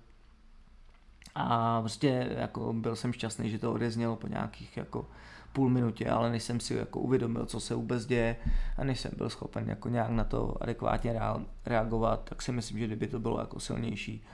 A 1.34 1.80
prostě 1.80 2.28
jako 2.38 2.72
byl 2.72 2.96
jsem 2.96 3.12
šťastný, 3.12 3.50
že 3.50 3.58
to 3.58 3.72
odeznělo 3.72 4.16
po 4.16 4.28
nějakých 4.28 4.76
jako 4.76 5.06
půl 5.52 5.70
minutě, 5.70 6.10
ale 6.10 6.30
než 6.30 6.42
jsem 6.42 6.60
si 6.60 6.74
jako 6.74 7.00
uvědomil, 7.00 7.46
co 7.46 7.60
se 7.60 7.74
vůbec 7.74 8.06
děje 8.06 8.36
a 8.78 8.84
než 8.84 9.00
jsem 9.00 9.12
byl 9.16 9.30
schopen 9.30 9.68
jako 9.68 9.88
nějak 9.88 10.10
na 10.10 10.24
to 10.24 10.62
adekvátně 10.62 11.20
reagovat, 11.66 12.24
tak 12.24 12.42
si 12.42 12.52
myslím, 12.52 12.78
že 12.78 12.86
kdyby 12.86 13.06
to 13.06 13.18
bylo 13.18 13.40
jako 13.40 13.60
silnější, 13.60 14.24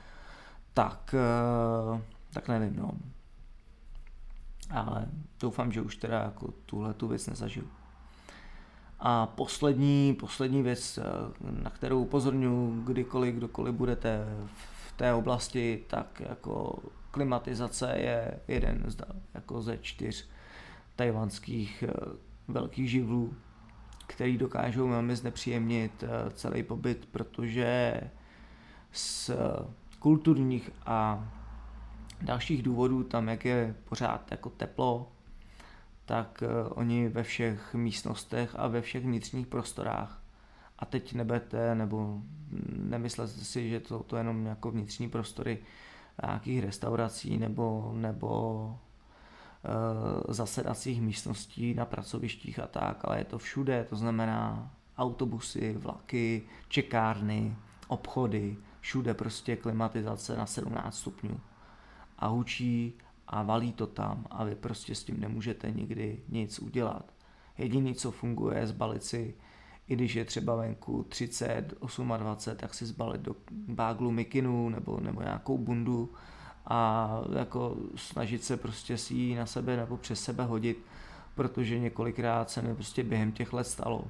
tak, 0.75 1.15
eh, 1.15 2.03
tak 2.33 2.49
nevím, 2.49 2.77
no 2.77 2.91
ale 4.71 5.07
doufám, 5.41 5.73
že 5.73 5.83
už 5.83 5.97
teda 5.97 6.23
jako 6.23 6.55
tuhle 6.67 6.95
tu 6.95 7.09
věc 7.09 7.27
nezažiju. 7.27 7.69
A 8.99 9.27
poslední, 9.27 10.15
poslední 10.15 10.63
věc, 10.63 10.99
eh, 10.99 11.03
na 11.63 11.71
kterou 11.71 12.03
upozorňuji, 12.03 12.85
kdykoliv, 12.85 13.35
kdokoliv 13.35 13.75
budete 13.75 14.27
v 14.89 14.93
té 14.93 15.15
oblasti, 15.15 15.85
tak 15.87 16.23
jako 16.29 16.79
klimatizace 17.11 17.93
je 17.97 18.41
jeden 18.49 18.85
z, 18.87 18.97
jako 19.35 19.63
ze 19.63 19.79
čtyř 19.79 20.29
tajvanských 20.97 21.83
eh, 21.83 21.93
velkých 22.49 22.91
živlů, 22.91 23.35
který 24.07 24.39
dokážou 24.39 24.89
velmi 24.89 25.17
znepříjemnit 25.17 26.05
celý 26.35 26.63
pobyt, 26.63 27.09
protože 27.13 28.01
z 28.93 29.31
kulturních 30.01 30.71
a 30.87 31.29
dalších 32.23 32.63
důvodů, 32.63 33.05
tam 33.05 33.29
jak 33.29 33.45
je 33.45 33.75
pořád 33.89 34.31
jako 34.31 34.51
teplo, 34.51 35.13
tak 36.05 36.43
eh, 36.43 36.69
oni 36.69 37.09
ve 37.09 37.23
všech 37.23 37.75
místnostech 37.75 38.55
a 38.59 38.69
ve 38.69 38.81
všech 38.81 39.05
vnitřních 39.05 39.47
prostorách. 39.47 40.23
A 40.79 40.85
teď 40.87 41.13
nebete 41.13 41.75
nebo 41.75 42.21
nemyslete 42.77 43.33
si, 43.33 43.71
že 43.71 43.81
to, 43.81 44.03
to 44.03 44.17
jenom 44.17 44.47
jako 44.47 44.71
vnitřní 44.71 45.09
prostory 45.11 45.59
nějakých 46.27 46.61
restaurací 46.61 47.39
nebo, 47.39 47.93
nebo 47.95 48.79
e, 50.29 50.35
zasedacích 50.35 51.01
místností 51.03 51.75
na 51.75 51.85
pracovištích 51.85 52.59
a 52.59 52.67
tak, 52.67 53.01
ale 53.05 53.19
je 53.19 53.25
to 53.25 53.39
všude, 53.39 53.87
to 53.91 53.97
znamená 53.97 54.71
autobusy, 54.99 55.73
vlaky, 55.79 56.43
čekárny, 56.69 57.57
obchody, 57.89 58.57
všude 58.81 59.15
prostě 59.15 59.57
klimatizace 59.57 60.37
na 60.37 60.47
17 60.47 60.99
stupňů 60.99 61.41
a 62.19 62.27
hučí 62.27 62.95
a 63.29 63.43
valí 63.43 63.73
to 63.73 63.87
tam 63.87 64.27
a 64.31 64.45
vy 64.45 64.55
prostě 64.55 64.95
s 64.95 65.05
tím 65.05 65.21
nemůžete 65.21 65.71
nikdy 65.71 66.19
nic 66.29 66.59
udělat. 66.59 67.13
Jediný, 67.59 67.95
co 67.95 68.11
funguje, 68.11 68.59
je 68.59 68.67
zbalit 68.67 69.05
si, 69.05 69.35
i 69.89 69.97
když 69.97 70.15
je 70.15 70.25
třeba 70.25 70.57
venku 70.57 71.07
30, 71.09 71.75
28, 72.19 72.57
tak 72.57 72.75
si 72.75 72.87
zbalit 72.87 73.21
do 73.21 73.37
báglu 73.51 74.11
mikinu 74.11 74.69
nebo, 74.69 75.01
nebo 75.01 75.23
nějakou 75.23 75.59
bundu 75.59 76.13
a 76.67 77.11
jako 77.39 77.77
snažit 77.97 78.45
se 78.45 78.57
prostě 78.57 78.97
si 78.99 79.15
ji 79.15 79.37
na 79.37 79.47
sebe 79.47 79.77
nebo 79.77 79.97
přes 79.97 80.23
sebe 80.23 80.45
hodit, 80.45 80.87
protože 81.35 81.79
několikrát 81.79 82.51
se 82.51 82.63
mi 82.63 82.75
prostě 82.75 83.05
během 83.05 83.33
těch 83.33 83.53
let 83.53 83.67
stalo. 83.67 84.05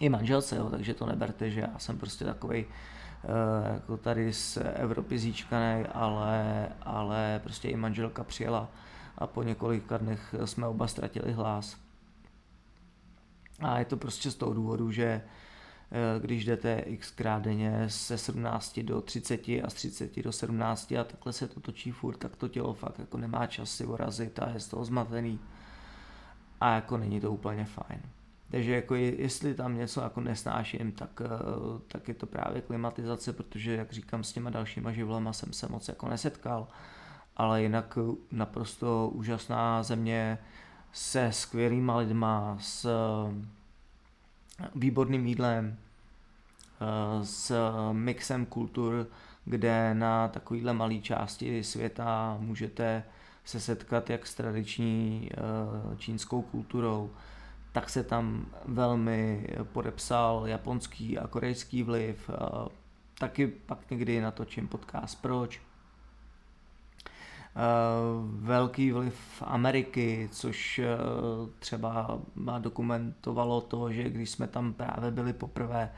I 0.00 0.08
manželce, 0.08 0.56
jo, 0.56 0.70
takže 0.70 0.94
to 0.94 1.06
neberte, 1.06 1.50
že 1.50 1.60
já 1.60 1.78
jsem 1.78 1.98
prostě 1.98 2.24
takovej 2.24 2.66
jako 3.72 3.96
tady 3.96 4.32
z 4.32 4.58
Evropy 4.74 5.18
zíčkaný, 5.18 5.84
ale, 5.92 6.68
ale 6.82 7.40
prostě 7.42 7.68
i 7.68 7.76
manželka 7.76 8.24
přijela 8.24 8.68
a 9.18 9.26
po 9.26 9.42
několika 9.42 9.98
dnech 9.98 10.34
jsme 10.44 10.66
oba 10.66 10.86
ztratili 10.86 11.32
hlas. 11.32 11.76
A 13.60 13.78
je 13.78 13.84
to 13.84 13.96
prostě 13.96 14.30
z 14.30 14.34
toho 14.34 14.54
důvodu, 14.54 14.90
že 14.90 15.04
eh, 15.04 16.20
když 16.20 16.44
jdete 16.44 16.78
x 16.78 17.10
krát 17.10 17.42
denně 17.42 17.84
se 17.88 18.18
17 18.18 18.80
do 18.80 19.00
30 19.00 19.48
a 19.48 19.70
z 19.70 19.74
30 19.74 20.22
do 20.22 20.32
17 20.32 20.92
a 20.92 21.04
takhle 21.04 21.32
se 21.32 21.48
to 21.48 21.60
točí 21.60 21.90
furt, 21.90 22.16
tak 22.16 22.36
to 22.36 22.48
tělo 22.48 22.74
fakt 22.74 22.98
jako 22.98 23.18
nemá 23.18 23.46
čas 23.46 23.70
si 23.70 23.86
vorazit 23.86 24.38
a 24.38 24.48
je 24.48 24.60
z 24.60 24.68
toho 24.68 24.84
zmatený. 24.84 25.38
A 26.60 26.74
jako 26.74 26.96
není 26.96 27.20
to 27.20 27.32
úplně 27.32 27.64
fajn. 27.64 28.02
Takže 28.52 28.74
jako 28.74 28.94
jestli 28.94 29.54
tam 29.54 29.76
něco 29.76 30.00
jako 30.00 30.20
nesnáším, 30.20 30.92
tak, 30.92 31.20
eh, 31.24 31.28
tak 31.88 32.08
je 32.08 32.14
to 32.14 32.26
právě 32.26 32.62
klimatizace, 32.62 33.32
protože 33.32 33.76
jak 33.76 33.92
říkám 33.92 34.24
s 34.24 34.32
těma 34.32 34.50
dalšíma 34.50 34.92
živlema 34.92 35.32
jsem 35.32 35.52
se 35.52 35.68
moc 35.68 35.88
jako 35.88 36.08
nesetkal, 36.08 36.68
ale 37.36 37.62
jinak 37.62 37.98
naprosto 38.32 39.10
úžasná 39.14 39.82
země 39.82 40.38
se 40.92 41.32
skvělýma 41.32 41.96
lidma, 41.96 42.56
s 42.60 42.84
eh, 42.84 44.68
výborným 44.74 45.26
jídlem, 45.26 45.76
eh, 45.76 47.24
s 47.24 47.52
mixem 47.92 48.46
kultur, 48.46 49.06
kde 49.44 49.94
na 49.94 50.28
takovýhle 50.28 50.72
malé 50.72 50.98
části 50.98 51.64
světa 51.64 52.36
můžete 52.40 53.04
se 53.44 53.60
setkat 53.60 54.10
jak 54.10 54.26
s 54.26 54.34
tradiční 54.34 55.30
čínskou 55.98 56.42
kulturou, 56.42 57.10
tak 57.72 57.90
se 57.90 58.04
tam 58.04 58.46
velmi 58.64 59.46
podepsal 59.72 60.42
japonský 60.46 61.18
a 61.18 61.26
korejský 61.26 61.82
vliv. 61.82 62.30
Taky 63.18 63.46
pak 63.46 63.90
někdy 63.90 64.20
natočím 64.20 64.68
podcast 64.68 65.22
Proč. 65.22 65.60
Velký 68.24 68.92
vliv 68.92 69.42
Ameriky, 69.46 70.28
což 70.32 70.80
třeba 71.58 72.18
dokumentovalo 72.58 73.60
to, 73.60 73.92
že 73.92 74.10
když 74.10 74.30
jsme 74.30 74.46
tam 74.46 74.72
právě 74.72 75.10
byli 75.10 75.32
poprvé, 75.32 75.92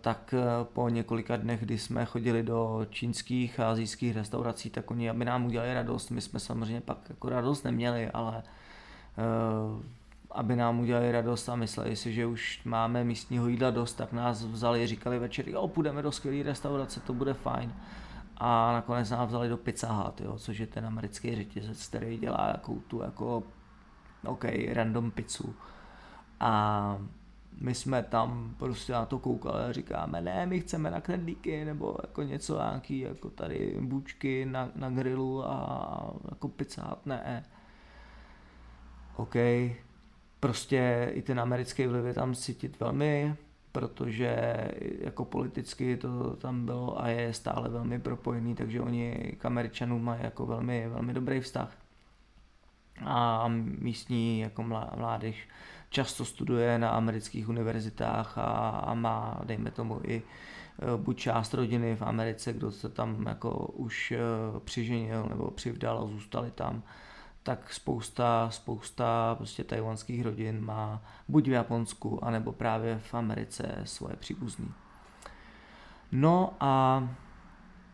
tak 0.00 0.34
po 0.62 0.88
několika 0.88 1.36
dnech, 1.36 1.60
kdy 1.60 1.78
jsme 1.78 2.04
chodili 2.04 2.42
do 2.42 2.86
čínských 2.90 3.60
a 3.60 3.70
azijských 3.70 4.16
restaurací, 4.16 4.70
tak 4.70 4.90
oni, 4.90 5.10
aby 5.10 5.24
nám 5.24 5.46
udělali 5.46 5.74
radost, 5.74 6.10
my 6.10 6.20
jsme 6.20 6.40
samozřejmě 6.40 6.80
pak 6.80 6.98
jako 7.08 7.28
radost 7.28 7.64
neměli, 7.64 8.10
ale 8.10 8.42
aby 10.32 10.56
nám 10.56 10.80
udělali 10.80 11.12
radost 11.12 11.48
a 11.48 11.56
mysleli 11.56 11.96
si, 11.96 12.12
že 12.12 12.26
už 12.26 12.60
máme 12.64 13.04
místního 13.04 13.48
jídla 13.48 13.70
dost, 13.70 13.94
tak 13.94 14.12
nás 14.12 14.44
vzali, 14.44 14.86
říkali 14.86 15.18
večer, 15.18 15.48
jo, 15.48 15.68
půjdeme 15.68 16.02
do 16.02 16.12
skvělé 16.12 16.42
restaurace, 16.42 17.00
to 17.00 17.12
bude 17.14 17.34
fajn. 17.34 17.74
A 18.36 18.72
nakonec 18.72 19.10
nás 19.10 19.28
vzali 19.28 19.48
do 19.48 19.56
Pizza 19.56 19.92
Hut, 19.92 20.20
jo, 20.20 20.38
což 20.38 20.58
je 20.58 20.66
ten 20.66 20.86
americký 20.86 21.34
řetězec, 21.34 21.86
který 21.86 22.18
dělá 22.18 22.48
jako 22.48 22.74
tu 22.88 23.02
jako, 23.02 23.42
OK, 24.26 24.44
random 24.72 25.10
pizzu. 25.10 25.54
A 26.40 26.98
my 27.60 27.74
jsme 27.74 28.02
tam 28.02 28.54
prostě 28.58 28.92
na 28.92 29.06
to 29.06 29.18
koukali 29.18 29.64
a 29.64 29.72
říkáme, 29.72 30.20
ne, 30.20 30.46
my 30.46 30.60
chceme 30.60 30.90
na 30.90 31.00
knedlíky, 31.00 31.64
nebo 31.64 31.96
jako 32.02 32.22
něco, 32.22 32.56
nějaký 32.58 32.98
jako 32.98 33.30
tady 33.30 33.76
bučky 33.80 34.46
na, 34.46 34.68
na 34.74 34.90
grilu 34.90 35.44
a 35.46 36.14
jako 36.30 36.48
pizza 36.48 36.96
ne. 37.06 37.44
OK, 39.16 39.34
prostě 40.40 41.10
i 41.14 41.22
ten 41.22 41.40
americký 41.40 41.86
vliv 41.86 42.04
je 42.04 42.14
tam 42.14 42.34
cítit 42.34 42.80
velmi, 42.80 43.34
protože 43.72 44.56
jako 45.00 45.24
politicky 45.24 45.96
to 45.96 46.36
tam 46.36 46.66
bylo 46.66 47.02
a 47.02 47.08
je 47.08 47.32
stále 47.32 47.68
velmi 47.68 47.98
propojený, 47.98 48.54
takže 48.54 48.80
oni 48.80 49.36
k 49.38 49.46
Američanům 49.46 50.04
mají 50.04 50.20
jako 50.22 50.46
velmi, 50.46 50.88
velmi 50.88 51.14
dobrý 51.14 51.40
vztah. 51.40 51.76
A 53.04 53.48
místní 53.78 54.40
jako 54.40 54.62
mládež 54.96 55.48
často 55.90 56.24
studuje 56.24 56.78
na 56.78 56.90
amerických 56.90 57.48
univerzitách 57.48 58.38
a, 58.38 58.68
a 58.68 58.94
má, 58.94 59.40
dejme 59.44 59.70
tomu, 59.70 60.00
i 60.04 60.16
e, 60.16 60.22
buď 60.96 61.18
část 61.18 61.54
rodiny 61.54 61.96
v 61.96 62.02
Americe, 62.02 62.52
kdo 62.52 62.72
se 62.72 62.88
tam 62.88 63.26
jako 63.26 63.50
už 63.56 64.12
e, 64.12 64.18
přiženil 64.64 65.26
nebo 65.28 65.50
přivdal 65.50 65.98
a 65.98 66.06
zůstali 66.06 66.50
tam 66.50 66.82
tak 67.42 67.72
spousta, 67.72 68.50
spousta 68.50 69.34
prostě 69.34 69.64
tajvanských 69.64 70.22
rodin 70.22 70.64
má 70.64 71.02
buď 71.28 71.48
v 71.48 71.52
Japonsku, 71.52 72.24
anebo 72.24 72.52
právě 72.52 72.98
v 72.98 73.14
Americe 73.14 73.80
svoje 73.84 74.16
příbuzný. 74.16 74.72
No 76.12 76.54
a 76.60 77.08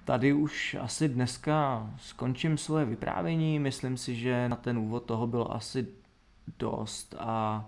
tady 0.05 0.33
už 0.33 0.77
asi 0.81 1.09
dneska 1.09 1.91
skončím 1.99 2.59
svoje 2.59 2.85
vyprávění. 2.85 3.59
Myslím 3.59 3.97
si, 3.97 4.17
že 4.17 4.49
na 4.49 4.57
ten 4.57 4.79
úvod 4.79 5.05
toho 5.05 5.27
bylo 5.27 5.55
asi 5.55 5.89
dost 6.59 7.15
a 7.19 7.65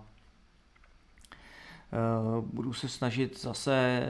Eh, 1.91 2.41
budu 2.53 2.73
se 2.73 2.89
snažit 2.89 3.41
zase 3.41 3.73
eh, 3.73 4.07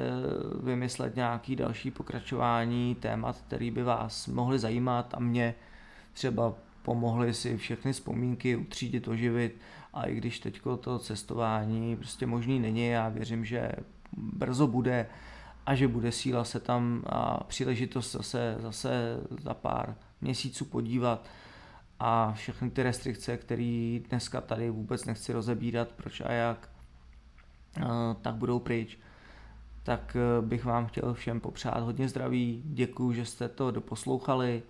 vymyslet 0.63 1.15
nějaký 1.15 1.55
další 1.55 1.91
pokračování 1.91 2.95
témat, 2.95 3.41
který 3.47 3.71
by 3.71 3.83
vás 3.83 4.27
mohly 4.27 4.59
zajímat 4.59 5.13
a 5.13 5.19
mě 5.19 5.55
třeba 6.13 6.53
pomohly 6.83 7.33
si 7.33 7.57
všechny 7.57 7.93
vzpomínky 7.93 8.55
utřídit, 8.55 9.07
oživit. 9.07 9.57
A 9.93 10.03
i 10.03 10.15
když 10.15 10.39
teď 10.39 10.61
to 10.79 10.99
cestování 10.99 11.95
prostě 11.95 12.25
možný 12.25 12.59
není, 12.59 12.87
já 12.87 13.09
věřím, 13.09 13.45
že 13.45 13.71
brzo 14.17 14.67
bude 14.67 15.07
a 15.65 15.75
že 15.75 15.87
bude 15.87 16.11
síla 16.11 16.43
se 16.43 16.59
tam 16.59 17.03
a 17.05 17.43
příležitost 17.43 18.11
zase, 18.11 18.55
zase 18.59 19.19
za 19.41 19.53
pár 19.53 19.95
měsíců 20.21 20.65
podívat. 20.65 21.27
A 21.99 22.33
všechny 22.33 22.69
ty 22.69 22.83
restrikce, 22.83 23.37
které 23.37 23.99
dneska 24.09 24.41
tady 24.41 24.69
vůbec 24.69 25.05
nechci 25.05 25.33
rozebírat, 25.33 25.87
proč 25.91 26.21
a 26.21 26.31
jak, 26.31 26.69
tak 28.21 28.35
budou 28.35 28.59
pryč. 28.59 28.97
Tak 29.83 30.15
eh, 30.15 30.41
bych 30.41 30.65
vám 30.65 30.85
chtěl 30.87 31.13
všem 31.13 31.39
popřát 31.39 31.83
hodně 31.83 32.09
zdraví, 32.09 32.61
děkuji, 32.65 33.13
že 33.13 33.25
jste 33.25 33.49
to 33.49 33.71
doposlouchali 33.71 34.63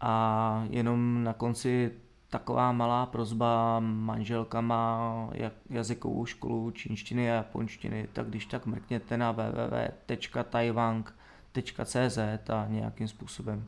a 0.00 0.64
jenom 0.70 1.24
na 1.24 1.32
konci 1.32 1.92
taková 2.30 2.72
malá 2.72 3.06
prozba, 3.06 3.80
manželka 3.80 4.60
má 4.60 5.30
jazykovou 5.70 6.26
školu 6.26 6.70
čínštiny 6.70 7.30
a 7.30 7.34
japonštiny, 7.34 8.08
tak 8.12 8.28
když 8.28 8.46
tak 8.46 8.66
mrkněte 8.66 9.16
na 9.16 9.32
www.taiwang.cz 9.32 12.18
a 12.50 12.66
nějakým 12.68 13.08
způsobem 13.08 13.64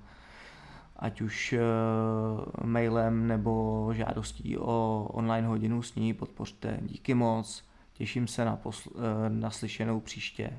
ať 1.01 1.20
už 1.20 1.53
eh, 1.53 1.61
mailem 2.64 3.26
nebo 3.26 3.91
žádostí 3.95 4.59
o 4.59 5.07
online 5.12 5.49
hodinu 5.49 5.83
s 5.83 5.95
ní 5.95 6.14
podpořte. 6.14 6.78
Díky 6.83 7.14
moc. 7.14 7.64
Těším 7.93 8.26
se 8.26 8.45
na, 8.45 8.57
posl- 8.57 8.93
eh, 8.97 9.31
na 9.31 9.51
slyšenou 9.51 10.01
příště. 10.01 10.59